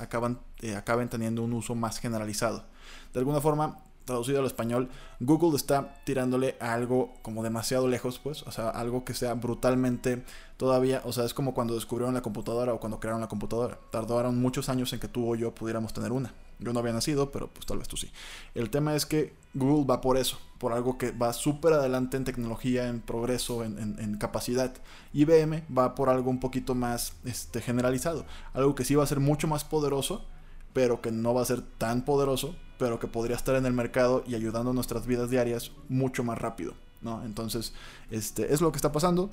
eh, 0.61 0.75
acaben 0.75 1.09
teniendo 1.09 1.43
un 1.43 1.53
uso 1.53 1.75
más 1.75 1.97
generalizado. 1.97 2.65
De 3.13 3.19
alguna 3.19 3.39
forma, 3.39 3.79
traducido 4.03 4.39
al 4.39 4.45
español, 4.45 4.89
Google 5.21 5.55
está 5.55 5.95
tirándole 6.03 6.57
a 6.59 6.73
algo 6.73 7.13
como 7.21 7.41
demasiado 7.41 7.87
lejos, 7.87 8.19
pues, 8.19 8.43
o 8.43 8.51
sea, 8.51 8.69
algo 8.69 9.05
que 9.05 9.13
sea 9.13 9.33
brutalmente 9.33 10.25
todavía, 10.57 11.01
o 11.05 11.13
sea, 11.13 11.23
es 11.23 11.33
como 11.33 11.53
cuando 11.53 11.73
descubrieron 11.73 12.13
la 12.13 12.21
computadora 12.21 12.73
o 12.73 12.81
cuando 12.81 12.99
crearon 12.99 13.21
la 13.21 13.29
computadora. 13.29 13.79
Tardaron 13.91 14.41
muchos 14.41 14.67
años 14.67 14.91
en 14.91 14.99
que 14.99 15.07
tú 15.07 15.31
o 15.31 15.35
yo 15.35 15.55
pudiéramos 15.55 15.93
tener 15.93 16.11
una. 16.11 16.33
Yo 16.59 16.73
no 16.73 16.79
había 16.79 16.93
nacido, 16.93 17.31
pero 17.31 17.49
pues 17.49 17.65
tal 17.65 17.77
vez 17.77 17.87
tú 17.87 17.97
sí. 17.97 18.11
El 18.53 18.69
tema 18.69 18.95
es 18.95 19.05
que 19.05 19.33
Google 19.53 19.85
va 19.85 20.01
por 20.01 20.17
eso, 20.17 20.37
por 20.57 20.73
algo 20.73 20.97
que 20.97 21.11
va 21.11 21.33
súper 21.33 21.73
adelante 21.73 22.17
en 22.17 22.23
tecnología, 22.23 22.87
en 22.87 23.01
progreso, 23.01 23.63
en, 23.63 24.17
capacidad. 24.19 24.73
IBM 25.13 25.63
va 25.75 25.95
por 25.95 26.09
algo 26.09 26.29
un 26.29 26.39
poquito 26.39 26.75
más 26.75 27.13
este, 27.25 27.61
generalizado, 27.61 28.25
algo 28.53 28.75
que 28.75 28.85
sí 28.85 28.95
va 28.95 29.03
a 29.03 29.07
ser 29.07 29.19
mucho 29.19 29.47
más 29.47 29.63
poderoso, 29.63 30.25
pero 30.73 31.01
que 31.01 31.11
no 31.11 31.33
va 31.33 31.41
a 31.41 31.45
ser 31.45 31.61
tan 31.61 32.03
poderoso 32.05 32.55
pero 32.77 32.99
que 32.99 33.07
podría 33.07 33.35
estar 33.35 33.55
en 33.55 33.65
el 33.65 33.73
mercado 33.73 34.23
y 34.27 34.35
ayudando 34.35 34.71
a 34.71 34.73
nuestras 34.73 35.05
vidas 35.05 35.29
diarias 35.29 35.71
mucho 35.87 36.23
más 36.23 36.37
rápido, 36.37 36.73
¿no? 37.01 37.23
Entonces, 37.23 37.73
este, 38.09 38.53
es 38.53 38.61
lo 38.61 38.71
que 38.71 38.77
está 38.77 38.91
pasando. 38.91 39.31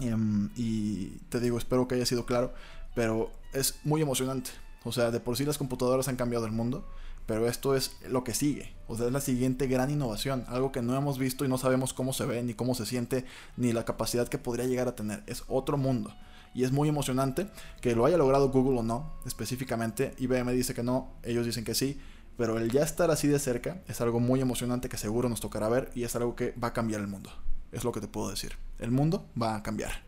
Em, 0.00 0.50
y 0.56 1.06
te 1.28 1.40
digo, 1.40 1.58
espero 1.58 1.88
que 1.88 1.96
haya 1.96 2.06
sido 2.06 2.24
claro, 2.26 2.52
pero 2.94 3.30
es 3.52 3.80
muy 3.84 4.02
emocionante. 4.02 4.50
O 4.88 4.92
sea, 4.92 5.10
de 5.10 5.20
por 5.20 5.36
sí 5.36 5.44
las 5.44 5.58
computadoras 5.58 6.08
han 6.08 6.16
cambiado 6.16 6.46
el 6.46 6.52
mundo, 6.52 6.88
pero 7.26 7.46
esto 7.46 7.76
es 7.76 7.96
lo 8.08 8.24
que 8.24 8.34
sigue. 8.34 8.74
O 8.88 8.96
sea, 8.96 9.06
es 9.06 9.12
la 9.12 9.20
siguiente 9.20 9.66
gran 9.66 9.90
innovación, 9.90 10.44
algo 10.48 10.72
que 10.72 10.82
no 10.82 10.96
hemos 10.96 11.18
visto 11.18 11.44
y 11.44 11.48
no 11.48 11.58
sabemos 11.58 11.92
cómo 11.92 12.12
se 12.12 12.26
ve, 12.26 12.42
ni 12.42 12.54
cómo 12.54 12.74
se 12.74 12.86
siente, 12.86 13.24
ni 13.56 13.72
la 13.72 13.84
capacidad 13.84 14.28
que 14.28 14.38
podría 14.38 14.66
llegar 14.66 14.88
a 14.88 14.96
tener. 14.96 15.22
Es 15.26 15.44
otro 15.46 15.76
mundo. 15.76 16.14
Y 16.54 16.64
es 16.64 16.72
muy 16.72 16.88
emocionante 16.88 17.48
que 17.80 17.94
lo 17.94 18.06
haya 18.06 18.16
logrado 18.16 18.48
Google 18.48 18.80
o 18.80 18.82
no, 18.82 19.12
específicamente. 19.26 20.14
IBM 20.18 20.50
dice 20.52 20.74
que 20.74 20.82
no, 20.82 21.12
ellos 21.22 21.46
dicen 21.46 21.64
que 21.64 21.74
sí 21.74 22.00
pero 22.38 22.56
el 22.56 22.70
ya 22.70 22.82
estar 22.82 23.10
así 23.10 23.26
de 23.26 23.40
cerca 23.40 23.82
es 23.88 24.00
algo 24.00 24.20
muy 24.20 24.40
emocionante 24.40 24.88
que 24.88 24.96
seguro 24.96 25.28
nos 25.28 25.40
tocará 25.40 25.68
ver 25.68 25.90
y 25.96 26.04
es 26.04 26.14
algo 26.14 26.36
que 26.36 26.52
va 26.52 26.68
a 26.68 26.72
cambiar 26.72 27.00
el 27.00 27.08
mundo. 27.08 27.30
Es 27.72 27.82
lo 27.82 27.90
que 27.90 28.00
te 28.00 28.06
puedo 28.06 28.30
decir. 28.30 28.52
El 28.78 28.92
mundo 28.92 29.26
va 29.40 29.56
a 29.56 29.62
cambiar. 29.64 30.07